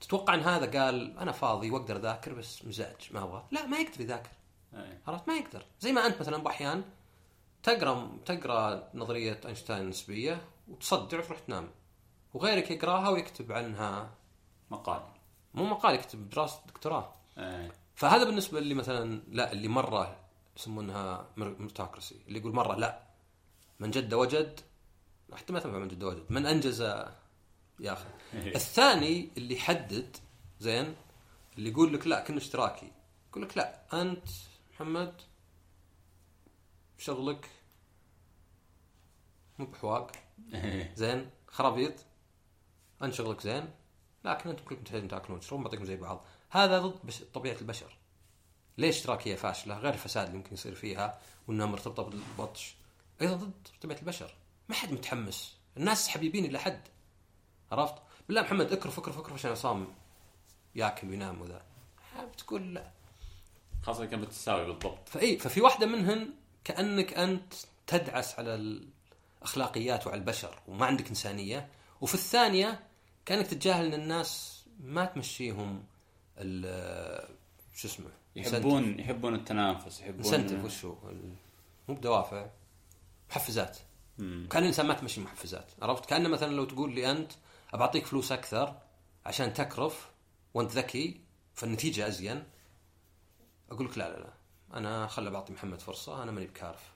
تتوقع 0.00 0.34
إن 0.34 0.40
هذا 0.40 0.80
قال 0.80 1.18
أنا 1.18 1.32
فاضي 1.32 1.70
وأقدر 1.70 1.96
أذاكر 1.96 2.34
بس 2.34 2.64
مزاج 2.64 3.08
ما 3.10 3.22
أبغى. 3.22 3.44
لا 3.50 3.66
ما 3.66 3.78
يقدر 3.78 4.00
يذاكر. 4.00 4.30
إيه. 4.74 5.02
عرفت؟ 5.06 5.28
ما 5.28 5.34
يقدر. 5.34 5.64
زي 5.80 5.92
ما 5.92 6.06
أنت 6.06 6.20
مثلا 6.20 6.36
باحيان 6.36 6.84
تقرأ 7.62 8.18
تقرأ 8.26 8.88
نظرية 8.94 9.40
أينشتاين 9.46 9.82
النسبيه 9.82 10.40
وتصدع 10.68 11.18
وتروح 11.18 11.38
تنام. 11.38 11.70
وغيرك 12.34 12.70
يقرأها 12.70 13.08
ويكتب 13.08 13.52
عنها 13.52 14.10
مقال. 14.70 15.02
مو 15.54 15.64
مقال 15.64 15.94
يكتب 15.94 16.30
دراسة 16.30 16.60
دكتوراه. 16.66 17.12
إيه. 17.38 17.72
فهذا 17.94 18.24
بالنسبة 18.24 18.58
اللي 18.58 18.74
مثلا 18.74 19.22
لا 19.28 19.52
اللي 19.52 19.68
مرة 19.68 20.16
يسمونها 20.56 21.26
ميرتوكراسي 21.36 22.20
اللي 22.28 22.38
يقول 22.38 22.54
مرة 22.54 22.74
لا. 22.74 23.02
من 23.80 23.90
جد 23.90 24.14
وجد 24.14 24.60
حتى 25.32 25.52
ما 25.52 25.60
تنفع 25.60 25.78
من 25.78 25.88
جد 25.88 26.02
وجد 26.02 26.24
من 26.30 26.46
أنجز 26.46 26.82
ياخذ 27.80 28.08
الثاني 28.34 29.30
اللي 29.36 29.54
يحدد 29.54 30.16
زين 30.60 30.96
اللي 31.58 31.70
يقول 31.70 31.94
لك 31.94 32.06
لا 32.06 32.24
كنا 32.24 32.36
اشتراكي. 32.38 32.92
يقول 33.30 33.42
لك 33.42 33.56
لا 33.56 34.00
أنت 34.02 34.28
محمد 34.72 35.20
شغلك 36.98 37.48
مو 39.58 39.66
بحواق. 39.66 40.12
إيه. 40.54 40.94
زين 40.94 41.30
خرابيط. 41.46 41.94
انت 43.02 43.14
شغلك 43.14 43.40
زين 43.40 43.70
لكن 44.24 44.50
أنتم 44.50 44.64
كلكم 44.64 44.82
تحتاجون 44.82 45.08
تأكلون 45.08 45.38
وتشربون 45.38 45.64
بعطيكم 45.64 45.84
زي 45.84 45.96
بعض. 45.96 46.24
هذا 46.50 46.78
ضد 46.78 47.06
بش... 47.06 47.22
طبيعة 47.34 47.56
البشر. 47.60 47.96
ليش 48.78 48.96
اشتراكية 48.96 49.34
فاشلة؟ 49.34 49.78
غير 49.78 49.94
الفساد 49.94 50.26
اللي 50.26 50.38
ممكن 50.38 50.54
يصير 50.54 50.74
فيها 50.74 51.20
وإنها 51.48 51.66
مرتبطة 51.66 52.02
بالبطش. 52.02 52.74
أيضا 53.22 53.34
ضد 53.34 53.68
طبيعة 53.80 53.98
البشر. 53.98 54.34
ما 54.68 54.74
حد 54.74 54.92
متحمس. 54.92 55.56
الناس 55.76 56.08
حبيبين 56.08 56.44
إلى 56.44 56.58
حد. 56.58 56.80
عرفت؟ 57.72 57.94
بالله 58.26 58.42
محمد 58.42 58.72
اكرف 58.72 58.98
اكرف 58.98 59.18
اكرف 59.18 59.32
عشان 59.32 59.50
عصام 59.50 59.88
ياكل 60.74 61.08
وينام 61.08 61.40
وذا. 61.40 61.62
بتقول 62.32 62.74
لا. 62.74 62.90
خاصة 63.82 64.04
كان 64.04 64.20
بتساوي 64.20 64.64
بالضبط. 64.66 65.08
فاي 65.08 65.38
ففي 65.38 65.60
واحدة 65.60 65.86
منهن 65.86 66.30
كأنك 66.64 67.14
أنت 67.14 67.54
تدعس 67.86 68.38
على 68.38 68.54
الأخلاقيات 69.42 70.06
وعلى 70.06 70.18
البشر 70.20 70.58
وما 70.68 70.86
عندك 70.86 71.08
إنسانية. 71.08 71.68
وفي 72.00 72.14
الثانية 72.14 72.80
كأنك 73.26 73.46
تتجاهل 73.46 73.86
إن 73.86 73.94
الناس 74.00 74.62
ما 74.80 75.04
تمشيهم 75.04 75.84
ال- 76.38 77.28
شو 77.74 77.88
اسمه 77.88 78.06
يحبون 78.36 79.00
يحبون 79.00 79.34
التنافس 79.34 80.00
يحبون 80.00 80.18
انسنتف 80.18 80.64
وشو؟ 80.64 80.94
مو 81.88 81.94
بدوافع. 81.94 82.46
محفزات. 83.30 83.78
كأن 84.18 84.62
الإنسان 84.62 84.86
ما 84.86 84.94
تمشي 84.94 85.20
محفزات 85.20 85.72
عرفت؟ 85.82 86.06
كانه 86.06 86.28
مثلا 86.28 86.54
لو 86.54 86.64
تقول 86.64 86.94
لي 86.94 87.10
أنت 87.10 87.32
أبعطيك 87.72 88.06
فلوس 88.06 88.32
أكثر 88.32 88.76
عشان 89.26 89.52
تكرف 89.52 90.10
وأنت 90.54 90.72
ذكي 90.72 91.20
فالنتيجة 91.54 92.08
أزين 92.08 92.44
أقول 93.70 93.86
لك 93.86 93.98
لا 93.98 94.08
لا 94.08 94.18
لا 94.18 94.32
أنا 94.74 95.06
خل 95.06 95.30
بعطي 95.30 95.52
محمد 95.52 95.80
فرصة 95.80 96.22
أنا 96.22 96.32
ماني 96.32 96.46
بكارف. 96.46 96.92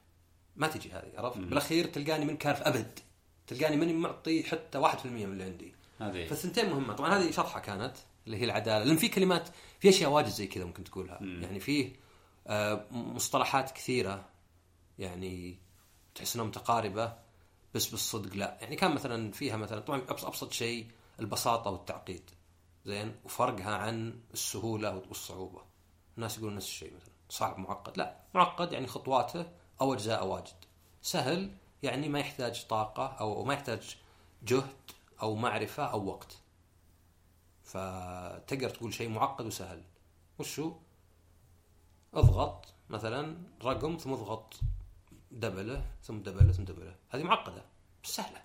ما 0.56 0.66
تجي 0.66 0.92
هذه 0.92 1.12
عرفت؟ 1.16 1.38
بالأخير 1.38 1.86
تلقاني 1.86 2.24
من 2.24 2.36
كارف 2.36 2.62
أبد 2.62 2.98
تلقاني 3.46 3.76
ماني 3.76 3.92
معطي 3.92 4.42
حتى 4.42 4.78
1% 4.78 5.06
من 5.06 5.22
اللي 5.22 5.44
عندي. 5.44 5.74
هذه. 5.98 6.26
فالثنتين 6.26 6.70
مهمة. 6.70 6.94
طبعا 6.94 7.18
هذه 7.18 7.30
شطحة 7.30 7.60
كانت 7.60 7.96
اللي 8.26 8.36
هي 8.36 8.44
العدالة. 8.44 8.84
لأن 8.84 8.96
في 8.96 9.08
كلمات 9.08 9.48
في 9.80 9.88
أشياء 9.88 10.10
واجد 10.10 10.28
زي 10.28 10.46
كذا 10.46 10.64
ممكن 10.64 10.84
تقولها. 10.84 11.18
مم. 11.20 11.42
يعني 11.42 11.60
فيه 11.60 11.92
آه، 12.46 12.86
مصطلحات 12.90 13.70
كثيرة 13.70 14.24
يعني 14.98 15.58
تحس 16.14 16.34
انها 16.34 16.46
متقاربه 16.46 17.18
بس 17.74 17.86
بالصدق 17.86 18.36
لا. 18.36 18.58
يعني 18.60 18.76
كان 18.76 18.94
مثلا 18.94 19.32
فيها 19.32 19.56
مثلا 19.56 19.80
طبعا 19.80 20.02
أبسط 20.08 20.52
شيء 20.52 20.90
البساطة 21.20 21.70
والتعقيد. 21.70 22.30
زين؟ 22.84 23.16
وفرقها 23.24 23.76
عن 23.76 24.20
السهولة 24.32 24.96
والصعوبة. 24.96 25.62
الناس 26.16 26.38
يقولون 26.38 26.56
نفس 26.56 26.66
الشيء 26.66 26.94
مثلا. 26.96 27.12
صعب 27.28 27.58
معقد. 27.58 27.98
لا 27.98 28.16
معقد 28.34 28.72
يعني 28.72 28.86
خطواته 28.86 29.46
أو 29.80 29.94
اجزاء 29.94 30.26
واجد. 30.26 30.64
سهل 31.02 31.56
يعني 31.82 32.08
ما 32.08 32.20
يحتاج 32.20 32.66
طاقة 32.66 33.06
أو 33.06 33.44
ما 33.44 33.54
يحتاج 33.54 33.96
جهد 34.42 34.76
أو 35.22 35.34
معرفة 35.34 35.84
أو 35.84 36.06
وقت. 36.06 36.38
فتقدر 37.64 38.70
تقول 38.70 38.94
شيء 38.94 39.08
معقد 39.08 39.46
وسهل. 39.46 39.82
وشو؟ 40.38 40.72
اضغط 42.14 42.74
مثلا 42.90 43.36
رقم 43.64 43.96
ثم 43.96 44.12
اضغط. 44.12 44.60
دبلة 45.32 45.84
ثم 46.02 46.18
دبلة 46.18 46.52
ثم 46.52 46.64
دبلة. 46.64 46.96
هذه 47.10 47.22
معقدة. 47.22 47.64
بس 48.04 48.10
سهلة. 48.10 48.42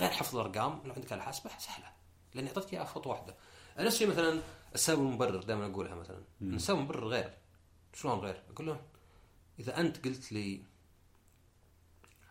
غير 0.00 0.10
حفظ 0.10 0.36
الأرقام 0.36 0.80
لو 0.84 0.92
عندك 0.92 1.12
اله 1.12 1.22
حاسبة 1.22 1.50
سهلة. 1.58 1.92
لأني 2.34 2.48
أعطيتك 2.48 2.72
إياها 2.72 2.84
خطوة 2.84 3.12
واحدة. 3.12 3.36
نفس 3.78 3.94
الشيء 3.94 4.08
مثلا 4.08 4.42
السبب 4.74 5.00
المبرر 5.00 5.42
دائما 5.42 5.66
أقولها 5.66 5.94
مثلا. 5.94 6.22
السبب 6.42 6.78
المبرر 6.78 7.08
غير. 7.08 7.34
شلون 7.94 8.18
غير؟ 8.18 8.42
أقول 8.50 8.66
له 8.66 8.80
إذا 9.58 9.80
أنت 9.80 10.04
قلت 10.04 10.32
لي 10.32 10.62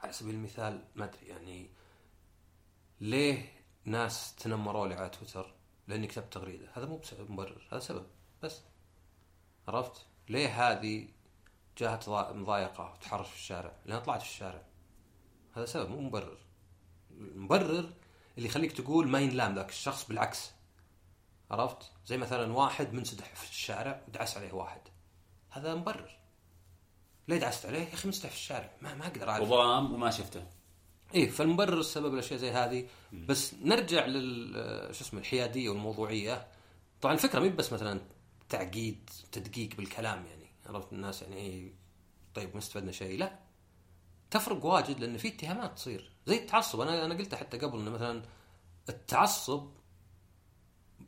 على 0.04 0.14
سبيل 0.14 0.36
المثال 0.36 0.84
ما 0.96 1.06
أدري 1.06 1.28
يعني 1.28 1.70
ليه 3.02 3.52
ناس 3.86 4.36
تنمروا 4.36 4.88
لي 4.88 4.96
على 4.96 5.10
تويتر؟ 5.10 5.54
لأني 5.88 6.08
كتبت 6.08 6.34
تغريدة. 6.34 6.72
هذا 6.74 6.86
مو 6.86 7.02
مبرر 7.20 7.68
هذا 7.72 7.80
سبب. 7.80 8.06
بس. 8.44 8.62
عرفت؟ 9.68 10.06
ليه 10.30 10.72
هذه 10.72 11.08
جاءت 11.78 12.10
مضايقة 12.10 12.94
وتحرش 12.94 13.28
في 13.28 13.36
الشارع 13.36 13.72
لأن 13.86 14.00
طلعت 14.00 14.22
في 14.22 14.30
الشارع. 14.30 14.62
هذا 15.56 15.66
سبب 15.66 15.90
مو 15.90 16.02
مبرر. 16.02 16.38
المبرر 17.12 17.94
اللي 18.38 18.50
يخليك 18.50 18.72
تقول 18.72 19.08
ما 19.08 19.20
ينلام 19.20 19.56
ذاك 19.56 19.70
الشخص 19.70 20.08
بالعكس. 20.08 20.52
عرفت؟ 21.52 21.92
زي 22.06 22.18
مثلا 22.18 22.54
واحد 22.54 22.94
منسدح 22.94 23.36
في 23.36 23.50
الشارع 23.50 24.02
ودعس 24.08 24.38
عليه 24.38 24.54
واحد. 24.54 24.82
هذا 25.50 25.76
مبرر. 25.76 26.18
ليه 27.28 27.38
دعست 27.38 27.66
عليه؟ 27.66 27.80
يا 27.80 27.94
أخي 27.94 28.08
منسدح 28.08 28.30
في 28.30 28.36
الشارع. 28.36 28.72
ما 28.82 28.94
ما 28.94 29.08
أقدر 29.08 29.30
أعرف. 29.30 29.44
وضام 29.44 29.94
وما 29.94 30.12
شفته. 30.12 30.48
إيه 31.14 31.30
فالمبرر 31.30 31.80
السبب 31.80 32.14
الأشياء 32.14 32.40
زي 32.40 32.52
هذه. 32.52 32.88
بس 33.14 33.54
نرجع 33.54 34.06
لل 34.06 34.96
شو 34.96 35.04
اسمه 35.04 35.20
الحيادية 35.20 35.70
والموضوعية. 35.70 36.48
طبعا 37.02 37.14
الفكرة 37.14 37.40
مي 37.40 37.50
بس 37.50 37.74
مثلا 37.74 38.02
تعقيد 38.50 39.10
تدقيق 39.32 39.76
بالكلام 39.76 40.26
يعني. 40.26 40.45
عرفت 40.66 40.94
الناس 40.94 41.22
يعني 41.22 41.36
إيه 41.36 41.74
طيب 42.36 42.50
ما 42.54 42.58
استفدنا 42.58 42.92
شيء. 42.92 43.20
لا 43.20 43.40
تفرق 44.32 44.66
واجد 44.66 45.00
لأن 45.00 45.18
في 45.18 45.28
اتهامات 45.28 45.76
تصير. 45.76 46.12
زي 46.28 46.38
التعصب. 46.38 46.80
أنا 46.82 47.06
أنا 47.06 47.16
قلتها 47.16 47.38
حتى 47.38 47.58
قبل 47.58 47.80
إنه 47.80 47.92
مثلا 47.92 48.22
التعصب 48.90 49.70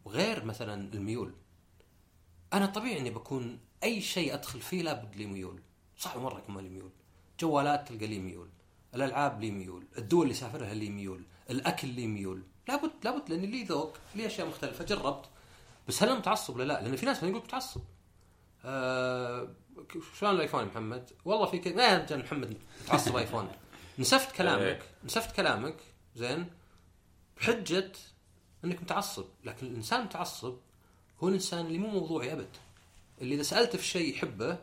غير 0.08 0.46
مثلا 0.46 0.94
الميول. 0.94 1.34
أنا 2.54 2.66
طبيعي 2.66 3.00
إني 3.00 3.10
بكون 3.10 3.60
أي 3.84 4.02
شيء 4.02 4.34
أدخل 4.34 4.62
فيه 4.62 4.82
لابد 4.82 5.16
لي 5.16 5.26
ميول. 5.26 5.62
صعب 5.98 6.18
مرة 6.18 6.38
يكون 6.38 6.58
لي 6.58 6.70
ميول. 6.70 6.92
جوالات 7.40 7.88
تلقى 7.88 8.08
لي 8.08 8.20
ميول. 8.20 8.50
الألعاب 8.96 9.42
لي 9.42 9.52
ميول. 9.52 9.86
الدول 9.98 10.24
اللي 10.24 10.34
سافرها 10.34 10.74
لي 10.74 10.90
ميول. 10.90 11.24
الأكل 11.50 11.88
لي 11.88 12.08
ميول. 12.08 12.44
لابد 12.68 12.92
لابد 13.04 13.30
لاني 13.30 13.48
لي 13.48 13.64
ذوق 13.64 13.98
لي 14.16 14.28
أشياء 14.28 14.48
مختلفة. 14.48 14.86
جربت. 14.86 15.30
بس 15.88 16.04
هل 16.04 16.10
أنا 16.10 16.20
متعصب 16.20 16.56
ولا 16.56 16.64
لا؟ 16.64 16.82
لأن 16.82 16.96
في 16.96 17.06
ناس 17.06 17.24
يقول 17.24 17.36
متعصب. 17.36 17.82
آه 18.68 19.48
شلون 20.20 20.36
الآيفون 20.36 20.60
يا 20.60 20.66
محمد؟ 20.66 21.12
والله 21.26 21.46
في 21.46 21.60
كذا 21.60 21.76
ما 21.76 21.98
رجال 21.98 22.20
محمد 22.20 22.58
متعصب 22.84 23.16
آيفون. 23.16 23.52
نسفت 24.00 24.36
كلامك 24.36 24.84
نسفت 25.04 25.36
كلامك 25.36 25.78
زين 26.16 26.50
بحجة 27.38 27.92
إنك 28.66 28.82
متعصب 28.82 29.26
لكن 29.44 29.68
الإنسان 29.68 30.00
المتعصب 30.00 30.58
هو 31.24 31.28
الإنسان 31.28 31.66
اللي 31.66 31.78
مو 31.78 31.88
موضوعي 31.88 32.34
أبد. 32.34 32.50
اللي 33.22 33.36
إذا 33.36 33.44
سالته 33.44 33.78
في 33.78 33.86
شيء 33.86 34.16
يحبه 34.16 34.60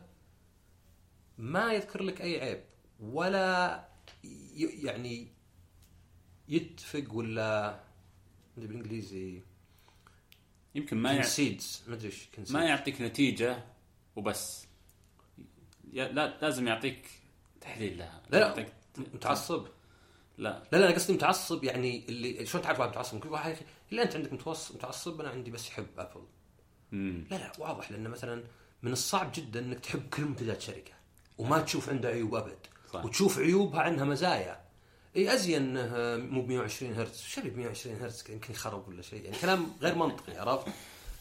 ما 1.39 1.73
يذكر 1.73 2.03
لك 2.03 2.21
أي 2.21 2.41
عيب 2.41 2.65
ولا 3.01 3.85
يعني 4.63 5.29
يتفق 6.49 7.05
ولا 7.13 7.81
بالإنجليزي. 8.57 9.43
يمكن 10.75 10.97
ما 10.97 11.15
كونسيدز 11.15 11.83
ما 11.89 11.95
أدري 11.95 12.13
ما 12.51 12.65
يعطيك 12.65 13.01
نتيجة 13.01 13.74
وبس. 14.17 14.67
لا 15.93 16.39
لازم 16.43 16.69
يعطيك 16.69 17.11
تحليل 17.61 17.99
لها. 17.99 18.23
لا 18.31 18.39
لا 18.39 18.67
متعصب. 19.15 19.67
لا. 20.39 20.63
لا 20.73 20.79
لا 20.79 20.87
أنا 20.87 20.95
قصدي 20.95 21.13
متعصب 21.13 21.65
يعني 21.65 22.05
اللي 22.09 22.47
شلون 22.47 22.65
تعرف 22.65 22.81
واحد 22.81 22.91
متعصب؟ 22.91 23.21
كل 23.21 23.29
واحد 23.29 23.57
إلا 23.93 24.03
أنت 24.03 24.17
عندك 24.17 24.33
متوسط 24.33 24.75
متعصب 24.75 25.21
أنا 25.21 25.31
عندي 25.31 25.51
بس 25.51 25.69
يحب 25.69 25.87
أبل. 25.99 26.23
مم. 26.93 27.25
لا 27.31 27.37
لا 27.37 27.53
واضح 27.59 27.91
لأن 27.91 28.09
مثلا 28.09 28.45
من 28.83 28.93
الصعب 28.93 29.33
جدا 29.35 29.61
إنك 29.61 29.81
تحب 29.81 30.09
كل 30.09 30.25
منتجات 30.25 30.61
شركة 30.61 30.93
وما 31.39 31.61
تشوف 31.61 31.89
عندها 31.89 32.11
عيوب 32.11 32.35
أبد. 32.35 32.59
صح. 32.93 33.05
وتشوف 33.05 33.39
عيوبها 33.39 33.81
عنها 33.81 34.05
مزايا. 34.05 34.65
إي 35.17 35.35
أزين 35.35 35.75
مو 36.31 36.43
ب 36.43 36.49
120 36.49 36.93
هرتز. 36.95 37.21
شو 37.23 37.41
ب 37.41 37.57
120 37.57 37.97
هرتز؟ 37.97 38.25
يمكن 38.31 38.53
يخرب 38.53 38.89
ولا 38.89 39.03
شيء. 39.03 39.25
يعني 39.25 39.37
كلام 39.39 39.73
غير 39.83 39.95
منطقي 39.95 40.37
عرفت؟ 40.39 40.69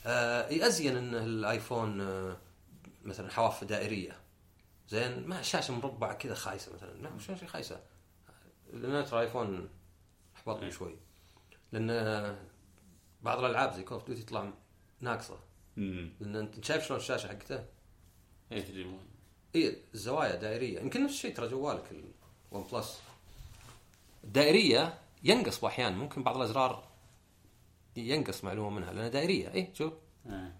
آه 0.05 0.49
إي 0.49 0.67
أزين 0.67 0.97
ان 0.97 1.15
الآيفون 1.15 2.01
آه 2.01 2.37
مثلا 3.03 3.31
حوافه 3.31 3.65
دائرية. 3.65 4.19
زين 4.89 5.27
ما 5.27 5.41
شاشة 5.41 5.73
مربعة 5.73 6.13
كذا 6.13 6.35
خايسة 6.35 6.73
مثلا. 6.73 7.01
لا 7.01 7.09
مش 7.09 7.25
شاشة 7.25 7.45
خايسة. 7.47 7.83
لأن 8.73 9.05
ترى 9.05 9.21
ايفون 9.21 9.69
أحبطني 10.35 10.71
شوي. 10.71 10.95
لأن 11.71 12.37
بعض 13.21 13.39
الألعاب 13.39 13.73
زي 13.73 13.83
Call 13.83 13.98
of 13.98 14.05
Duty 14.05 14.23
تطلع 14.23 14.53
ناقصة. 14.99 15.39
لأن 15.77 16.35
أنت 16.35 16.65
شايف 16.65 16.85
شلون 16.85 16.99
الشاشة 16.99 17.27
حقته؟ 17.27 17.65
اي 18.51 18.85
إي 19.55 19.77
الزوايا 19.93 20.35
دائرية. 20.35 20.79
يمكن 20.79 21.03
نفس 21.03 21.13
الشيء 21.13 21.35
ترى 21.35 21.47
جوالك 21.47 21.91
ال 22.51 22.67
OnePlus 22.71 23.01
الدائرية 24.23 24.99
ينقص 25.23 25.63
أحيانا 25.63 25.95
ممكن 25.95 26.23
بعض 26.23 26.37
الأزرار 26.37 26.87
ينقص 27.95 28.43
معلومة 28.43 28.69
منها 28.69 28.93
لأنها 28.93 29.09
دائرية. 29.09 29.53
إي 29.53 29.73
شوف. 29.73 29.93
آه. 30.27 30.51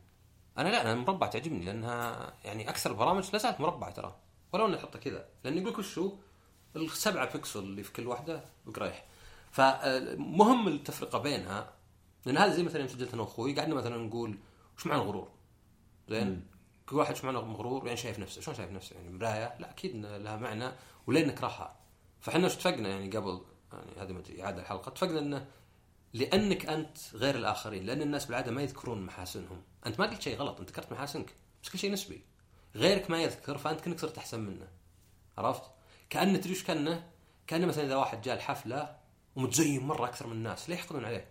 أنا 0.58 0.70
لا 0.70 0.82
أنا 0.82 0.94
المربع 0.94 1.28
تعجبني 1.28 1.66
لأنها 1.66 2.34
يعني 2.44 2.70
أكثر 2.70 2.92
البرامج 2.92 3.30
لا 3.34 3.40
زالت 3.40 3.60
مربعة 3.60 3.92
ترى. 3.92 4.16
ولو 4.54 4.66
اني 4.66 4.78
احطها 4.78 5.00
كذا 5.00 5.26
لأن 5.44 5.58
يقول 5.58 5.74
لك 5.74 5.80
وشو 5.80 6.16
السبعة 6.76 7.38
بكسل 7.38 7.60
اللي 7.60 7.84
في 7.84 7.94
كل 7.94 8.08
واحدة 8.08 8.46
بقريح 8.66 9.06
فمهم 9.52 10.68
التفرقة 10.68 11.20
بينها 11.20 11.74
لأن 12.26 12.38
هذا 12.38 12.54
زي 12.54 12.64
مثلا 12.64 12.80
يوم 12.80 12.88
سجلت 12.88 13.14
أنا 13.14 13.22
وأخوي 13.22 13.60
قعدنا 13.60 13.76
مثلا 13.76 13.98
نقول 13.98 14.38
وش 14.78 14.88
معنى 14.88 15.02
الغرور؟ 15.02 15.32
زين؟ 16.10 16.48
كل 16.90 16.96
واحد 16.96 17.14
وش 17.14 17.24
معنى 17.24 17.38
مغرور 17.42 17.86
يعني 17.86 17.98
شايف 17.98 18.20
نفسه. 18.20 18.42
شلون 18.42 18.58
شايف 18.58 18.72
نفسه؟ 18.72 18.96
يعني 18.96 19.10
مراية؟ 19.10 19.56
لا 19.60 19.70
أكيد 19.70 19.96
لها 20.06 20.38
معنى 20.38 20.72
ولين 21.08 21.28
نكرهها 21.28 21.76
فإحنا 22.20 22.46
وش 22.46 22.54
اتفقنا 22.56 22.90
يعني 22.90 23.18
قبل؟ 23.18 23.42
يعني 23.74 24.02
هذه 24.02 24.12
ما 24.12 24.44
إعادة 24.44 24.62
الحلقة. 24.62 24.90
اتفقنا 24.90 25.20
إنه 25.20 25.48
لأنك 26.14 26.66
أنت 26.66 26.98
غير 27.14 27.36
الآخرين 27.36 27.86
لأن 27.86 28.02
الناس 28.02 28.26
بالعادة 28.26 28.52
ما 28.52 28.62
يذكرون 28.62 29.02
محاسنهم. 29.02 29.62
أنت 29.86 30.00
ما 30.00 30.06
قلت 30.06 30.22
شيء 30.22 30.38
غلط 30.38 30.60
أنت 30.60 30.70
ذكرت 30.70 30.92
محاسنك. 30.92 31.36
بس 31.64 31.70
كل 31.70 31.80
شيء 31.80 31.92
نسبي. 31.92 32.22
غيرك 32.76 33.10
ما 33.10 33.24
يذكر 33.24 33.58
فأنت 33.58 33.82
كانك 33.82 34.00
صرت 34.00 34.18
أحسن 34.18 34.40
منه. 34.40 34.68
عرفت؟ 35.38 35.64
كأنه 36.10 36.38
تدري 36.38 36.50
إيش 36.50 36.64
كأنه؟ 36.64 37.10
كأنه 37.48 37.66
مثلا 37.66 37.86
إذا 37.86 37.96
واحد 37.96 38.22
جاء 38.22 38.36
الحفلة 38.36 38.98
ومتزين 39.36 39.84
مرة 39.84 40.06
أكثر 40.06 40.28
من 40.28 40.34
الناس 40.34 40.70
ليه 40.70 40.76
يحقدون 40.76 41.06
عليه؟ 41.06 41.30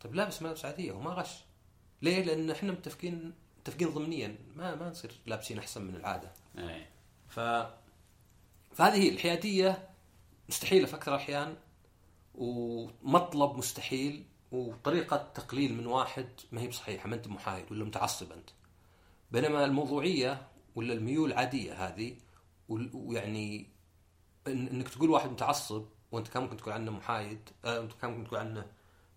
طيب 0.00 0.14
لابس 0.14 0.42
ملابس 0.42 0.64
عادية 0.64 0.92
وما 0.92 1.10
غش. 1.10 1.44
ليه؟ 2.02 2.24
لأن 2.24 2.50
إحنا 2.50 2.72
متفقين 2.72 3.34
متفقين 3.58 3.88
ضمنيا. 3.88 4.38
ما 4.54 4.74
ما 4.74 4.88
نصير 4.88 5.12
لابسين 5.26 5.58
أحسن 5.58 5.82
من 5.82 5.96
العادة. 5.96 6.32
أي. 6.58 6.86
ف 7.28 7.40
فهذه 8.74 9.08
الحيادية. 9.08 9.88
مستحيله 10.48 10.86
في 10.86 10.96
أكثر 10.96 11.14
الأحيان 11.14 11.56
ومطلب 12.34 13.56
مستحيل 13.56 14.24
وطريقة 14.52 15.16
تقليل 15.34 15.74
من 15.74 15.86
واحد 15.86 16.28
ما 16.52 16.60
هي 16.60 16.68
بصحيحة 16.68 17.08
ما 17.08 17.14
أنت 17.14 17.28
محايد 17.28 17.72
ولا 17.72 17.84
متعصب 17.84 18.32
أنت. 18.32 18.50
بينما 19.30 19.64
الموضوعية 19.64 20.48
ولا 20.74 20.94
الميول 20.94 21.32
عادية 21.32 21.86
هذه 21.86 22.16
ويعني 22.68 23.66
إنك 24.46 24.88
تقول 24.88 25.10
واحد 25.10 25.30
متعصب 25.30 25.86
وأنت 26.12 26.28
كان 26.28 26.42
ممكن 26.42 26.56
تقول 26.56 26.72
عنه 26.74 26.90
محايد 26.90 27.50
آه 27.64 27.80
أنت 27.80 27.92
كان 27.92 28.10
ممكن 28.10 28.24
تقول 28.24 28.40
عنه 28.40 28.66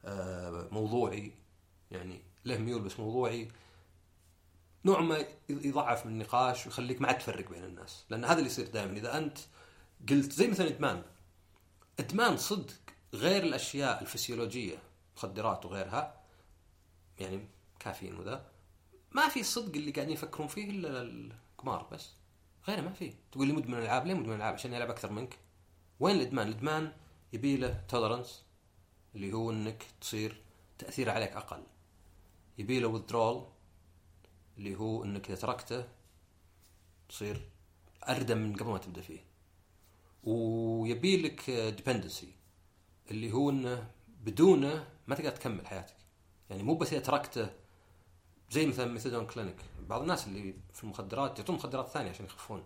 آه 0.06 0.68
موضوعي 0.72 1.32
يعني 1.92 2.22
له 2.46 2.58
ميول 2.58 2.82
بس 2.82 3.00
موضوعي 3.00 3.48
نوع 4.86 5.02
ما 5.02 5.26
يضعف 5.50 6.06
من 6.06 6.12
النقاش 6.12 6.66
ويخليك 6.66 7.02
ما 7.02 7.08
عاد 7.08 7.18
تفرق 7.18 7.50
بين 7.50 7.64
الناس. 7.64 8.06
لأن 8.10 8.26
هذا 8.26 8.38
اللي 8.38 8.46
يصير 8.46 8.68
دائما. 8.68 8.98
إذا 8.98 9.18
أنت 9.18 9.38
قلت 10.10 10.32
زي 10.32 10.48
مثلا 10.48 10.68
إدمان. 10.68 11.04
إدمان 12.00 12.38
صدق 12.38 12.74
غير 13.18 13.44
الأشياء 13.44 14.02
الفسيولوجية 14.02 14.78
مخدرات 15.18 15.66
وغيرها 15.66 16.22
يعني 17.20 17.48
كافيين 17.80 18.16
وذا 18.16 18.52
ما 19.12 19.30
في 19.30 19.44
صدق 19.44 19.76
اللي 19.76 19.92
قاعدين 19.92 20.14
يفكرون 20.14 20.48
فيه 20.48 20.70
إلا 20.70 21.02
القمار 21.02 21.88
بس. 21.92 22.10
غيره 22.68 22.82
ما 22.82 22.94
في. 22.94 23.14
تقول 23.32 23.48
لي 23.48 23.54
مدمن 23.54 23.78
العاب 23.78 24.08
ليه 24.08 24.14
مدمن 24.14 24.36
العاب 24.36 24.54
عشان 24.54 24.74
يلعب 24.74 24.90
أكثر 24.90 25.12
منك. 25.12 25.38
وين 26.00 26.16
الإدمان؟ 26.16 26.48
الإدمان 26.48 26.92
يبي 27.34 27.58
له 27.58 27.84
تولرنس 27.88 28.44
اللي 29.16 29.34
هو 29.34 29.52
إنك 29.52 29.86
تصير 30.02 30.42
تأثيره 30.78 31.12
عليك 31.12 31.32
أقل. 31.32 31.64
يبي 32.58 32.80
له 32.80 33.00
withdrawal 33.00 33.44
اللي 34.58 34.76
هو 34.76 35.04
إنك 35.04 35.30
إذا 35.32 35.40
تركته 35.40 35.88
تصير 37.10 37.50
أردم 38.10 38.38
من 38.38 38.56
قبل 38.56 38.70
ما 38.70 38.78
تبدأ 38.78 39.02
فيه. 39.02 39.24
ويبي 40.24 41.22
لك 41.22 41.50
dependency 41.50 42.37
اللي 43.12 43.32
هو 43.32 43.50
إنه 43.50 43.92
بدونه 44.24 44.88
ما 45.08 45.16
تقدر 45.16 45.30
تكمل 45.32 45.68
حياتك. 45.68 45.96
يعني 46.50 46.64
مو 46.64 46.76
بس 46.76 46.94
إذا 46.94 47.02
تركته 47.02 47.50
زي 48.52 48.66
مثلا 48.66 48.92
methadone 48.92 49.26
clinic 49.26 49.56
بعض 49.80 50.02
الناس 50.02 50.28
اللي 50.28 50.54
في 50.74 50.84
المخدرات 50.84 51.40
يعطون 51.40 51.56
مخدرات 51.56 51.90
ثانية 51.90 52.10
عشان 52.10 52.26
يخفون. 52.26 52.64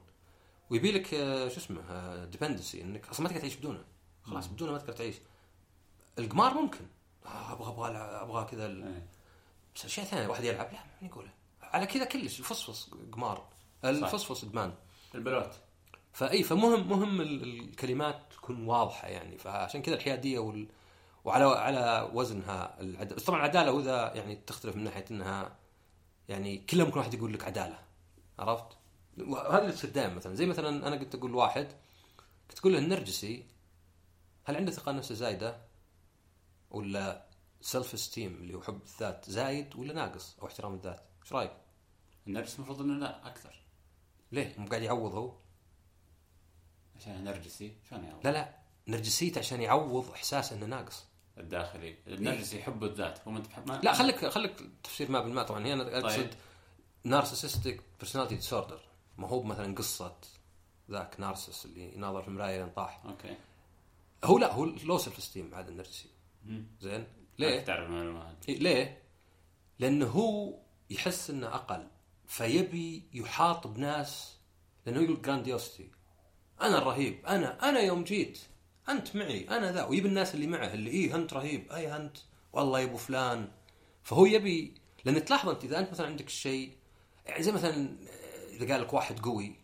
ويبي 0.69 0.91
لك 0.91 1.13
آه، 1.13 1.47
شو 1.47 1.57
اسمه 1.57 2.25
dependency 2.25 2.81
إنك 2.81 3.07
أصلا 3.09 3.21
ما 3.23 3.29
تقدر 3.29 3.41
تعيش 3.41 3.55
بدونه. 3.55 3.83
خلاص 4.23 4.47
بدونه 4.47 4.71
ما 4.71 4.77
تقدر 4.77 4.93
تعيش. 4.93 5.15
القمار 6.19 6.53
ممكن. 6.53 6.85
آه، 7.25 7.51
أبغى 7.53 7.69
أبغى 7.69 7.97
أبغى 7.97 8.45
كذا 8.51 8.65
ال- 8.65 8.83
إيه. 8.83 9.07
بس 9.75 9.85
أشياء 9.85 10.05
ثانية 10.05 10.25
الواحد 10.25 10.43
يلعب. 10.43 10.73
لا 10.73 10.79
من 11.01 11.07
يقوله 11.07 11.29
على 11.61 11.85
كذا 11.85 12.05
كلش. 12.05 12.39
الفصفص 12.39 12.89
قمار. 13.11 13.47
الفصفص 13.85 14.43
إدمان. 14.43 14.73
البلوت 15.15 15.53
فأي 16.13 16.43
فمهم 16.43 16.89
مهم 16.89 17.21
ال- 17.21 17.43
الكلمات 17.43 18.33
تكون 18.33 18.65
واضحة 18.67 19.07
يعني 19.07 19.37
فعشان 19.37 19.81
كذا 19.81 19.95
الحيادية 19.95 20.39
وال 20.39 20.67
وعلى 21.25 21.43
على 21.45 22.09
وزنها 22.13 22.81
العداله 22.81 23.15
بس 23.15 23.23
طبعا 23.23 23.39
العداله 23.39 23.71
وإذا 23.71 24.13
يعني 24.15 24.35
تختلف 24.35 24.75
من 24.75 24.83
ناحية 24.83 25.05
إنها 25.11 25.55
يعني 26.29 26.57
كلها 26.57 26.85
ممكن 26.85 26.99
واحد 26.99 27.13
يقول 27.13 27.33
لك 27.33 27.43
عدالة 27.43 27.79
عرفت؟ 28.39 28.65
وهذا 29.19 29.61
اللي 29.61 29.71
تصير 29.71 29.89
دائما 29.89 30.13
مثلا 30.13 30.35
زي 30.35 30.45
مثلا 30.45 30.87
أنا 30.87 30.95
قلت 30.95 31.15
أقول 31.15 31.35
واحد 31.35 31.67
كنت 32.49 32.59
أقول 32.59 32.73
له 32.73 32.79
النرجسي 32.79 33.45
هل 34.43 34.55
عنده 34.55 34.71
ثقة 34.71 34.91
نفسه 34.91 35.15
زايدة 35.15 35.57
ولا 36.71 37.25
self-esteem 37.61 38.33
اللي 38.35 38.53
هو 38.53 38.61
حب 38.61 38.79
الذات 38.83 39.29
زايد 39.29 39.75
ولا 39.75 39.93
ناقص 39.93 40.37
أو 40.41 40.47
احترام 40.47 40.73
الذات؟ 40.73 41.01
إيش 41.23 41.33
رأيك؟ 41.33 41.51
النرجس 42.27 42.55
المفروض 42.55 42.81
إنه 42.81 42.93
لا 42.99 43.27
أكثر 43.27 43.55
ليه؟ 44.31 44.55
مو 44.57 44.67
قاعد 44.67 44.81
يعوض 44.81 45.13
هو؟ 45.15 45.33
عشان 47.01 47.23
نرجسي 47.23 47.73
شلون 47.89 48.03
يعني 48.03 48.23
لا 48.23 48.29
لا 48.29 48.55
نرجسيته 48.87 49.39
عشان 49.39 49.61
يعوض 49.61 50.09
احساسه 50.11 50.55
إنه 50.55 50.65
ناقص. 50.65 51.05
الداخلي. 51.37 51.95
النرجسي 52.07 52.59
يحب 52.59 52.83
الذات. 52.83 53.27
هو 53.27 53.37
أنت 53.37 53.47
بحب 53.47 53.67
ما 53.67 53.79
لا 53.83 53.93
خليك 53.93 54.25
خليك 54.25 54.61
تفسير 54.83 55.11
ما 55.11 55.21
بالماء 55.21 55.45
طبعا 55.45 55.65
هي 55.65 55.73
أنا 55.73 55.97
أقصد 55.97 56.17
طيب. 56.17 56.29
narcissistic 57.03 57.81
personality 57.99 58.35
disorder 58.35 58.79
ما 59.17 59.27
هو 59.27 59.43
مثلا 59.43 59.75
قصة 59.75 60.15
ذاك 60.91 61.19
Narcissus 61.19 61.65
اللي 61.65 61.95
يناظر 61.95 62.21
في 62.21 62.27
المرايه 62.27 62.57
لين 62.57 62.69
طاح. 62.69 63.01
أوكي. 63.05 63.35
هو 64.23 64.37
لا 64.37 64.53
هو 64.53 64.65
low 64.65 64.97
self 64.97 65.17
esteem 65.17 65.55
عاد 65.55 65.67
النرجسي. 65.69 66.09
زين؟ 66.81 67.07
ليه؟ 67.39 67.59
تعرف 67.59 67.89
المعلومه 67.89 68.29
هذه 68.29 68.35
إيه 68.49 68.59
ليه؟ 68.59 69.01
لأنه 69.79 70.05
هو 70.05 70.53
يحس 70.89 71.29
إنه 71.29 71.47
أقل 71.47 71.87
فيبي 72.27 73.03
يحاط 73.13 73.67
بناس 73.67 74.37
لأنه 74.85 75.01
يقول 75.01 75.21
grandiosity 75.21 75.91
أنا 76.61 76.77
الرهيب 76.77 77.25
أنا 77.25 77.69
أنا 77.69 77.79
يوم 77.79 78.03
جيت 78.03 78.39
أنت 78.89 79.15
معي 79.15 79.49
أنا 79.49 79.71
ذا. 79.71 79.85
ويبي 79.85 80.07
الناس 80.07 80.35
اللي 80.35 80.47
معه 80.47 80.73
اللي 80.73 80.89
إيه 80.89 81.15
انت 81.15 81.33
رهيب 81.33 81.71
أي 81.71 81.95
انت 81.95 82.17
والله 82.53 82.79
يا 82.79 82.85
أبو 82.85 82.97
فلان. 82.97 83.51
فهو 84.03 84.25
يبي 84.25 84.73
لأن 85.05 85.25
تلاحظ 85.25 85.49
أنت 85.49 85.63
إذا 85.63 85.79
أنت 85.79 85.91
مثلا 85.91 86.07
عندك 86.07 86.27
الشيء 86.27 86.71
يعني 87.25 87.43
زي 87.43 87.51
مثلا 87.51 87.95
إذا 88.49 88.73
قال 88.73 88.81
لك 88.81 88.93
واحد 88.93 89.19
قوي 89.19 89.55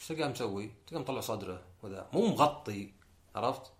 إيش 0.00 0.08
تلقاه 0.08 0.28
مسوي؟ 0.28 0.70
تلقاه 0.86 1.02
مطلع 1.02 1.20
صدره 1.20 1.62
وذا. 1.82 2.08
مو 2.12 2.26
مغطي 2.26 2.92
عرفت؟ 3.34 3.72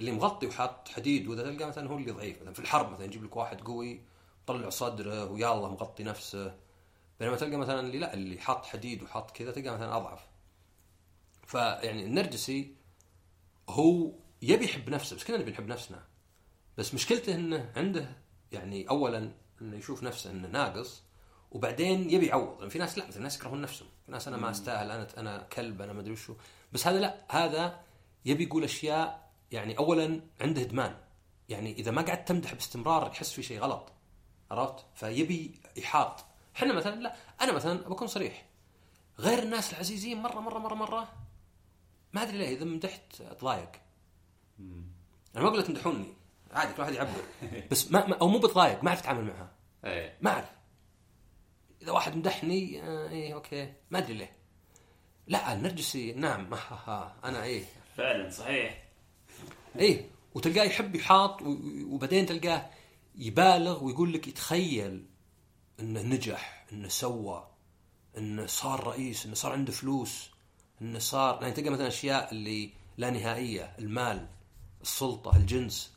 اللي 0.00 0.12
مغطي 0.12 0.46
وحاط 0.46 0.88
حديد 0.88 1.28
وذا 1.28 1.42
تلقاه 1.42 1.66
مثلا 1.66 1.88
هو 1.88 1.96
اللي 1.96 2.10
ضعيف. 2.12 2.40
مثلا 2.40 2.52
في 2.52 2.60
الحرب 2.60 2.92
مثلا 2.92 3.04
يجيب 3.04 3.24
لك 3.24 3.36
واحد 3.36 3.60
قوي 3.60 4.00
طلع 4.46 4.68
صدره 4.68 5.24
الله 5.24 5.70
مغطي 5.70 6.04
نفسه. 6.04 6.54
بينما 7.20 7.36
تلقى 7.36 7.56
مثلا 7.56 7.80
اللي 7.80 7.98
لا 7.98 8.14
اللي 8.14 8.38
حاط 8.40 8.66
حديد 8.66 9.02
وحاط 9.02 9.30
كذا 9.30 9.52
تلقاه 9.52 9.74
مثلا 9.74 9.96
أضعف. 9.96 10.35
فيعني 11.46 12.04
النرجسي 12.04 12.74
هو 13.68 14.12
يبي 14.42 14.64
يحب 14.64 14.90
نفسه 14.90 15.16
بس 15.16 15.24
كلنا 15.24 15.38
نبي 15.38 15.50
نحب 15.50 15.66
نفسنا. 15.66 16.04
بس 16.78 16.94
مشكلته 16.94 17.34
إنه 17.34 17.72
عنده 17.76 18.16
يعني 18.52 18.88
اولا 18.88 19.32
إنه 19.62 19.76
يشوف 19.76 20.02
نفسه 20.02 20.30
إنه 20.30 20.48
ناقص 20.48 21.02
وبعدين 21.50 22.10
يبي 22.10 22.26
يعوض. 22.26 22.58
يعني 22.58 22.70
في 22.70 22.78
ناس 22.78 22.98
لا 22.98 23.06
مثلا 23.06 23.22
ناس 23.22 23.36
يكرهون 23.36 23.60
نفسهم. 23.60 23.88
في 24.06 24.12
ناس 24.12 24.28
أنا 24.28 24.36
ما 24.36 24.50
أستاهل 24.50 24.90
أنا 24.90 25.08
أنا 25.18 25.38
كلب 25.52 25.82
أنا 25.82 25.92
ما 25.92 26.00
أدري 26.00 26.12
وشو. 26.12 26.34
بس 26.72 26.86
هذا 26.86 27.00
لا 27.00 27.16
هذا 27.30 27.80
يبي 28.24 28.44
يقول 28.44 28.64
أشياء 28.64 29.30
يعني 29.52 29.78
اولا 29.78 30.20
عنده 30.40 30.62
إدمان. 30.62 30.96
يعني 31.48 31.72
إذا 31.72 31.90
ما 31.90 32.02
قعدت 32.02 32.28
تمدح 32.28 32.54
باستمرار 32.54 33.06
يحس 33.06 33.32
في 33.32 33.42
شيء 33.42 33.60
غلط. 33.60 33.92
عرفت؟ 34.50 34.84
فيبي 34.94 35.60
يحاط. 35.76 36.24
إحنا 36.56 36.74
مثلا 36.74 37.00
لا 37.00 37.16
أنا 37.40 37.52
مثلا 37.52 37.88
بكون 37.88 38.08
صريح. 38.08 38.46
غير 39.18 39.42
الناس 39.42 39.72
العزيزين 39.72 40.22
مرة 40.22 40.40
مرة 40.40 40.58
مرة 40.58 40.74
مرة 40.74 41.25
ما 42.16 42.22
أدري 42.22 42.38
ليه 42.38 42.56
إذا 42.56 42.64
مدحت 42.64 43.20
أتضايق. 43.20 43.72
أنا 44.60 45.42
ما 45.42 45.48
أقول 45.48 45.58
لك 45.58 45.66
تمدحوني 45.66 46.14
عادي 46.52 46.72
كل 46.72 46.82
واحد 46.82 46.92
يعبر. 46.94 47.22
بس 47.70 47.92
ما, 47.92 48.06
ما 48.06 48.16
أو 48.16 48.28
مو 48.28 48.38
بتضايق 48.38 48.82
ما 48.82 48.88
أعرف 48.88 49.00
أتعامل 49.00 49.24
معها. 49.24 49.52
إيه. 49.84 50.18
ما 50.20 50.30
أعرف. 50.30 50.50
إذا 51.82 51.92
واحد 51.92 52.16
مدحني 52.16 52.82
آه 52.82 53.08
إيه 53.08 53.34
أوكي. 53.34 53.72
ما 53.90 53.98
أدري 53.98 54.14
ليه. 54.14 54.36
لا 55.26 55.52
النرجسي 55.52 56.12
نعم 56.12 56.54
ها 56.54 56.58
ها 56.86 57.16
أنا 57.24 57.42
إيه. 57.42 57.64
فعلا 57.96 58.30
صحيح. 58.30 58.84
إيه 59.78 60.10
وتلقاه 60.34 60.64
يحب 60.64 60.94
يحاط 60.94 61.42
وبعدين 61.86 62.26
تلقاه 62.26 62.70
يبالغ 63.14 63.84
ويقول 63.84 64.12
لك 64.12 64.28
يتخيل 64.28 65.06
إنه 65.80 66.02
نجح 66.02 66.66
إنه 66.72 66.88
سوى 66.88 67.50
إنه 68.18 68.46
صار 68.46 68.86
رئيس 68.86 69.26
إنه 69.26 69.34
صار 69.34 69.52
عنده 69.52 69.72
فلوس. 69.72 70.35
إنه 70.82 70.98
صار 70.98 71.42
يعني 71.42 71.54
تلقى 71.54 71.70
مثلا 71.70 71.88
أشياء 71.88 72.32
اللي 72.32 72.70
لا 72.96 73.10
نهائية 73.10 73.76
المال 73.78 74.26
السلطة 74.82 75.36
الجنس 75.36 75.92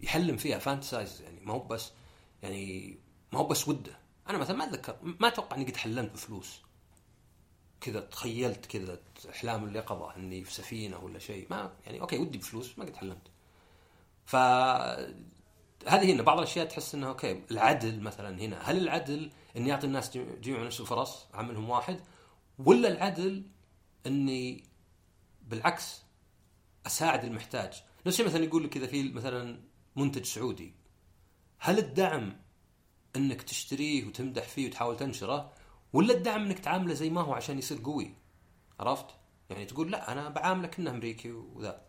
يحلم 0.00 0.36
فيها 0.36 0.58
fantasize 0.58 1.22
يعني 1.22 1.40
ما 1.40 1.52
هو 1.54 1.58
بس 1.58 1.90
يعني 2.42 2.96
ما 3.32 3.38
هو 3.38 3.44
بس 3.46 3.68
ودة. 3.68 3.98
أنا 4.28 4.38
مثلا 4.38 4.56
ما 4.56 4.64
أتذكر 4.64 4.96
ما 5.02 5.28
أتوقع 5.28 5.56
إني 5.56 5.64
قد 5.64 5.76
حلمت 5.76 6.12
بفلوس. 6.12 6.60
كذا 7.80 8.00
تخيلت 8.00 8.66
كذا 8.66 8.98
أحلام 9.30 9.64
اليقظه 9.64 10.16
إني 10.16 10.44
في 10.44 10.54
سفينة 10.54 10.98
ولا 10.98 11.18
شيء. 11.18 11.46
ما 11.50 11.72
يعني 11.86 12.00
أوكي 12.00 12.18
ودي 12.18 12.38
بفلوس 12.38 12.78
ما 12.78 12.84
قد 12.84 12.96
حلمت. 12.96 13.22
ف 14.26 14.36
هذه 15.86 16.12
هنا 16.12 16.22
بعض 16.22 16.38
الأشياء 16.38 16.66
تحس 16.66 16.94
إنه 16.94 17.08
أوكي 17.08 17.42
العدل 17.50 18.00
مثلا 18.00 18.40
هنا. 18.40 18.58
هل 18.70 18.76
العدل 18.82 19.30
اني 19.56 19.72
اعطي 19.72 19.86
الناس 19.86 20.16
جميع- 20.16 20.62
نفس 20.62 20.80
الفرص؟ 20.80 21.26
أعملهم 21.34 21.70
واحد. 21.70 22.00
ولا 22.58 22.88
العدل 22.88 23.42
إني 24.06 24.64
بالعكس 25.42 26.02
أساعد 26.86 27.24
المحتاج. 27.24 27.72
نفس 28.06 28.06
الشيء 28.20 28.26
مثلا 28.26 28.44
يقول 28.44 28.64
لك 28.64 28.76
إذا 28.76 28.86
في 28.86 29.12
مثلا 29.12 29.60
منتج 29.96 30.24
سعودي 30.24 30.74
هل 31.58 31.78
الدعم 31.78 32.36
إنك 33.16 33.42
تشتريه 33.42 34.04
وتمدح 34.06 34.42
فيه 34.42 34.66
وتحاول 34.68 34.96
تنشره 34.96 35.52
ولا 35.92 36.14
الدعم 36.14 36.44
إنك 36.44 36.58
تعامله 36.58 36.94
زي 36.94 37.10
ما 37.10 37.20
هو 37.20 37.34
عشان 37.34 37.58
يصير 37.58 37.78
قوي؟ 37.84 38.14
عرفت؟ 38.80 39.06
يعني 39.50 39.64
تقول 39.64 39.90
لا 39.90 40.12
أنا 40.12 40.28
بعامله 40.28 40.68
كانه 40.68 40.90
أمريكي 40.90 41.30
وذا. 41.32 41.82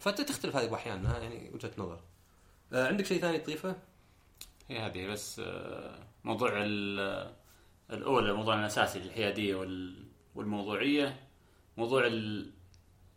فتختلف 0.00 0.56
هذه 0.56 0.74
أحيانا 0.74 1.18
يعني 1.18 1.50
وجهة 1.54 1.72
نظر. 1.78 2.00
آه، 2.72 2.88
عندك 2.88 3.06
شيء 3.06 3.20
ثاني 3.20 3.38
تضيفه؟ 3.38 3.76
هي 4.68 4.78
هذه 4.78 5.06
بس 5.06 5.38
آه، 5.44 6.06
موضوع 6.24 6.50
ال- 6.54 7.34
الأولى 7.90 8.30
الموضوع 8.30 8.60
الأساسي 8.60 8.98
الحيادية 8.98 9.54
وال- 9.54 10.08
والموضوعية. 10.34 11.28
موضوع 11.76 12.06
ال... 12.06 12.52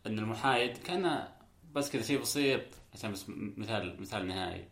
إن 0.07 0.19
المحايد 0.19 0.77
كان 0.77 1.27
بس 1.73 1.91
كذا 1.91 2.03
شيء 2.03 2.21
بسيط 2.21 2.61
عشان 2.93 3.11
بس 3.11 3.25
مثال 3.57 4.01
مثال 4.01 4.27
نهائي. 4.27 4.67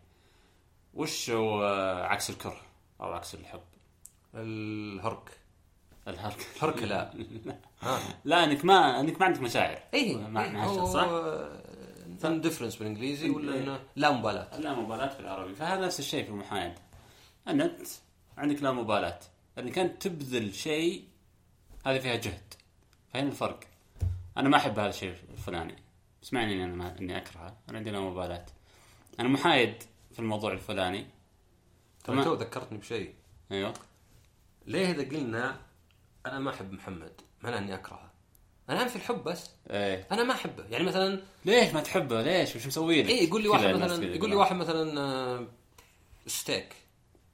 وش 0.94 1.30
هو 1.30 1.64
عكس 2.04 2.30
الكره 2.30 2.60
أو 3.00 3.12
عكس 3.12 3.34
الحب؟ 3.34 3.62
الهرك. 4.34 5.38
الهرك. 6.08 6.46
هرك 6.62 6.82
لا. 6.82 7.14
لا 8.24 8.44
إنك 8.44 8.64
ما 8.64 9.00
إنك 9.00 9.20
ما 9.20 9.26
عندك 9.26 9.40
مشاعر. 9.40 9.78
إيه 9.94 10.16
مع 10.16 10.48
مع 10.48 10.64
هو 10.64 10.72
الشخص 10.72 10.92
صح؟ 10.92 12.30
ديفرنس 12.30 12.76
بالإنجليزي 12.76 13.30
ولا 13.30 13.52
إيه. 13.52 13.60
انه 13.60 13.80
لا 13.96 14.10
مبالاة. 14.10 14.60
لا 14.60 14.74
مبالاة 14.74 15.08
في 15.08 15.20
العربي. 15.20 15.54
فهذا 15.54 15.86
نفس 15.86 16.00
الشيء 16.00 16.24
في 16.24 16.30
المحايد. 16.30 16.72
ان 17.48 17.60
أنت 17.60 17.86
عندك 18.38 18.62
لا 18.62 18.72
مبالاة. 18.72 19.20
انك 19.58 19.78
انت 19.78 20.02
تبذل 20.02 20.54
شيء 20.54 21.04
هذه 21.86 21.98
فيها 21.98 22.14
جهد. 22.14 22.54
فهنا 23.12 23.28
الفرق. 23.28 23.60
أنا 24.36 24.48
ما 24.48 24.56
أحب 24.56 24.78
هذا 24.78 24.88
الشيء 24.88 25.14
الفلاني. 25.30 25.76
اسمعني 26.22 26.52
إني 26.52 26.64
أنا 26.64 26.74
ما 26.74 26.98
إني 26.98 27.16
أكرهه. 27.16 27.56
أنا 27.68 27.78
عندي 27.78 27.90
لا 27.90 28.00
مبالاة 28.00 28.46
أنا 29.20 29.28
محايد 29.28 29.82
في 30.12 30.18
الموضوع 30.18 30.52
الفلاني. 30.52 31.06
ترى 32.04 32.16
تمام. 32.16 32.24
تو 32.24 32.34
ذكرتني 32.34 32.78
بشيء. 32.78 33.14
أيوه. 33.52 33.74
ليه 34.66 34.90
إذا 34.90 35.16
قلنا 35.16 35.56
أنا 36.26 36.38
ما 36.38 36.50
أحب 36.50 36.72
محمد؟ 36.72 37.12
معناه 37.42 37.58
إني 37.58 37.74
أكرهه. 37.74 38.10
أنا 38.70 38.86
في 38.88 38.96
الحب 38.96 39.24
بس. 39.24 39.50
إيه. 39.70 40.06
أنا 40.12 40.24
ما 40.24 40.34
أحبه. 40.34 40.64
يعني 40.70 40.84
مثلا 40.84 41.22
ليش 41.44 41.74
ما 41.74 41.80
تحبه؟ 41.80 42.22
ليش؟ 42.22 42.56
وش 42.56 42.66
مسوي 42.66 43.02
لك؟ 43.02 43.10
اي 43.10 43.24
يقول 43.24 43.42
لي 43.42 43.48
واحد 43.48 43.74
مثلا 43.74 44.04
يقول 44.04 44.30
لي. 44.30 44.36
واحد 44.36 44.56
مثلا 44.56 45.00
آه، 45.00 45.46
ستيك 46.26 46.74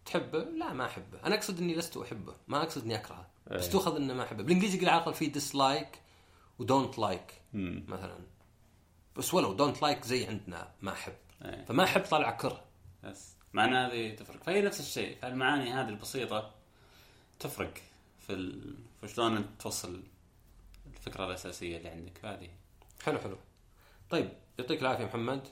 تحبه؟ 0.07 0.39
لا 0.39 0.73
ما 0.73 0.85
أحبه، 0.87 1.19
أنا 1.25 1.35
أقصد 1.35 1.59
إني 1.59 1.75
لست 1.75 1.97
أحبه، 1.97 2.35
ما 2.49 2.63
أقصد 2.63 2.85
إني 2.85 2.95
أكرهه، 2.95 3.27
بس 3.51 3.65
إيه. 3.65 3.73
تؤخذ 3.73 3.97
إنه 3.97 4.15
ما 4.15 4.23
أحبه، 4.23 4.43
بالإنجليزي 4.43 4.77
يقول 4.77 4.89
على 4.89 4.99
الأقل 4.99 5.15
في 5.15 5.27
dislike 5.27 5.89
و 6.61 6.67
don't 6.67 6.99
like. 6.99 7.43
مثلا. 7.89 8.19
بس 9.17 9.35
ولو 9.35 9.53
don't 9.53 9.83
like 9.83 10.05
زي 10.05 10.27
عندنا 10.27 10.73
ما 10.83 10.93
أحب. 10.93 11.17
إيه. 11.45 11.65
فما 11.65 11.85
أحب 11.85 12.01
طالع 12.01 12.31
كره. 12.31 12.65
بس. 13.05 13.37
معنى 13.53 13.77
هذه 13.77 14.15
تفرق. 14.15 14.43
فهي 14.43 14.63
نفس 14.63 14.81
الشيء. 14.81 15.19
فالمعاني 15.23 15.73
هذه 15.73 15.89
البسيطة 15.89 16.55
تفرق 17.41 17.75
في 18.21 18.33
ال... 18.33 18.75
شلون 19.07 19.37
أنت 19.37 19.61
توصل 19.61 20.03
الفكرة 20.87 21.27
الأساسية 21.27 21.77
اللي 21.77 21.89
عندك. 21.89 22.25
هذه. 22.25 22.51
حلو 23.03 23.19
حلو. 23.19 23.37
طيب 24.11 24.33
يعطيك 24.59 24.83
العافية 24.83 25.05
محمد. 25.05 25.49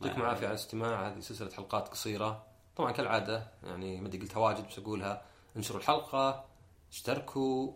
يعطيكم 0.00 0.20
العافية 0.20 0.46
على 0.46 0.54
الاستماع. 0.54 1.08
هذه 1.08 1.20
سلسلة 1.20 1.50
حلقات 1.50 1.88
قصيرة. 1.88 2.46
طبعا 2.76 2.92
كالعادة 2.92 3.46
يعني 3.62 4.00
ما 4.00 4.08
أدري 4.08 4.20
قلتها 4.20 4.40
واجد 4.40 4.68
بس 4.68 4.78
أقولها. 4.78 5.22
انشروا 5.56 5.80
الحلقة 5.80 6.44
اشتركوا 6.92 7.72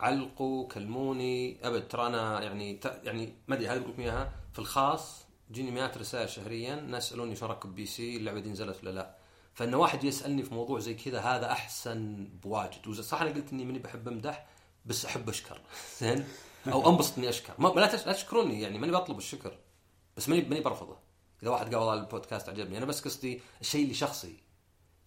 علقوا 0.00 0.68
كلموني. 0.68 1.66
أبد 1.66 1.88
ترى 1.88 2.06
أنا 2.06 2.42
يعني 2.42 2.80
يعني 3.02 3.32
ما 3.48 3.54
أدري 3.54 3.68
هذه 3.68 3.78
بقول 3.78 3.90
لكم 3.92 4.02
إياها. 4.02 4.32
في 4.52 4.58
الخاص 4.58 5.26
تجيني 5.50 5.70
مئات 5.70 5.98
رسائل 5.98 6.28
شهريا 6.28 6.74
ناس 6.74 7.06
يسألوني 7.06 7.36
شلون 7.36 7.50
اركب 7.50 7.74
بي 7.74 7.86
سي 7.86 8.16
اللعبة 8.16 8.40
دي 8.40 8.50
نزلت 8.50 8.78
ولا 8.82 8.90
لا. 8.90 9.16
فإن 9.54 9.74
واحد 9.74 10.04
يسألني 10.04 10.42
في 10.42 10.54
موضوع 10.54 10.78
زي 10.78 10.94
كذا 10.94 11.20
هذا 11.20 11.52
أحسن 11.52 12.28
بواجد. 12.42 12.90
صح 12.90 13.20
أنا 13.22 13.30
قلت 13.30 13.52
إني 13.52 13.64
ماني 13.64 13.78
بحب 13.78 14.08
أمدح 14.08 14.46
بس 14.86 15.04
أحب 15.04 15.28
أشكر. 15.28 15.60
زين؟ 16.00 16.24
أو 16.72 16.90
أنبسط 16.90 17.18
إني 17.18 17.28
أشكر. 17.28 17.52
ما 17.58 17.68
لا 17.68 17.86
تش- 17.86 18.06
لا 18.06 18.12
تشكروني 18.12 18.60
يعني 18.60 18.78
ماني 18.78 18.92
بطلب 18.92 19.18
الشكر. 19.18 19.58
بس 20.16 20.28
ماني 20.28 20.42
ماني 20.48 20.60
برفضه. 20.60 20.96
إذا 21.42 21.50
واحد 21.50 21.66
قال 21.66 21.76
والله 21.76 21.94
البودكاست 21.94 22.48
عجبني 22.48 22.78
أنا 22.78 22.86
بس 22.86 23.04
قصدي 23.04 23.40
الشيء 23.60 23.82
اللي 23.82 23.94
شخصي. 23.94 24.36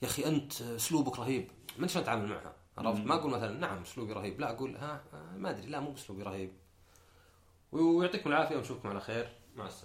يا 0.02 0.08
أخي 0.08 0.26
أنت 0.26 0.62
أسلوبك 0.62 1.20
رهيب. 1.20 1.52
ما 1.78 1.88
شلون 1.88 2.04
أتعامل 2.04 2.28
معها. 2.28 2.54
عرفت؟ 2.78 3.06
ما 3.06 3.16
أقول 3.16 3.32
مثلا 3.32 3.60
نعم 3.60 3.82
أسلوبي 3.82 4.14
رهيب 4.14 4.40
لا 4.40 4.52
أقول 4.52 4.76
ها 4.76 5.04
ما 5.38 5.50
أدري 5.50 5.68
لا 5.68 5.80
مو 5.80 5.92
بأسلوبي 5.92 6.24
رهيب. 6.24 6.52
ويعطيكم 7.72 8.30
العافية 8.30 8.58
ونشوفكم 8.58 8.90
على 8.90 9.00
خير. 9.00 9.30
مع 9.56 9.66
السلامة. 9.68 9.82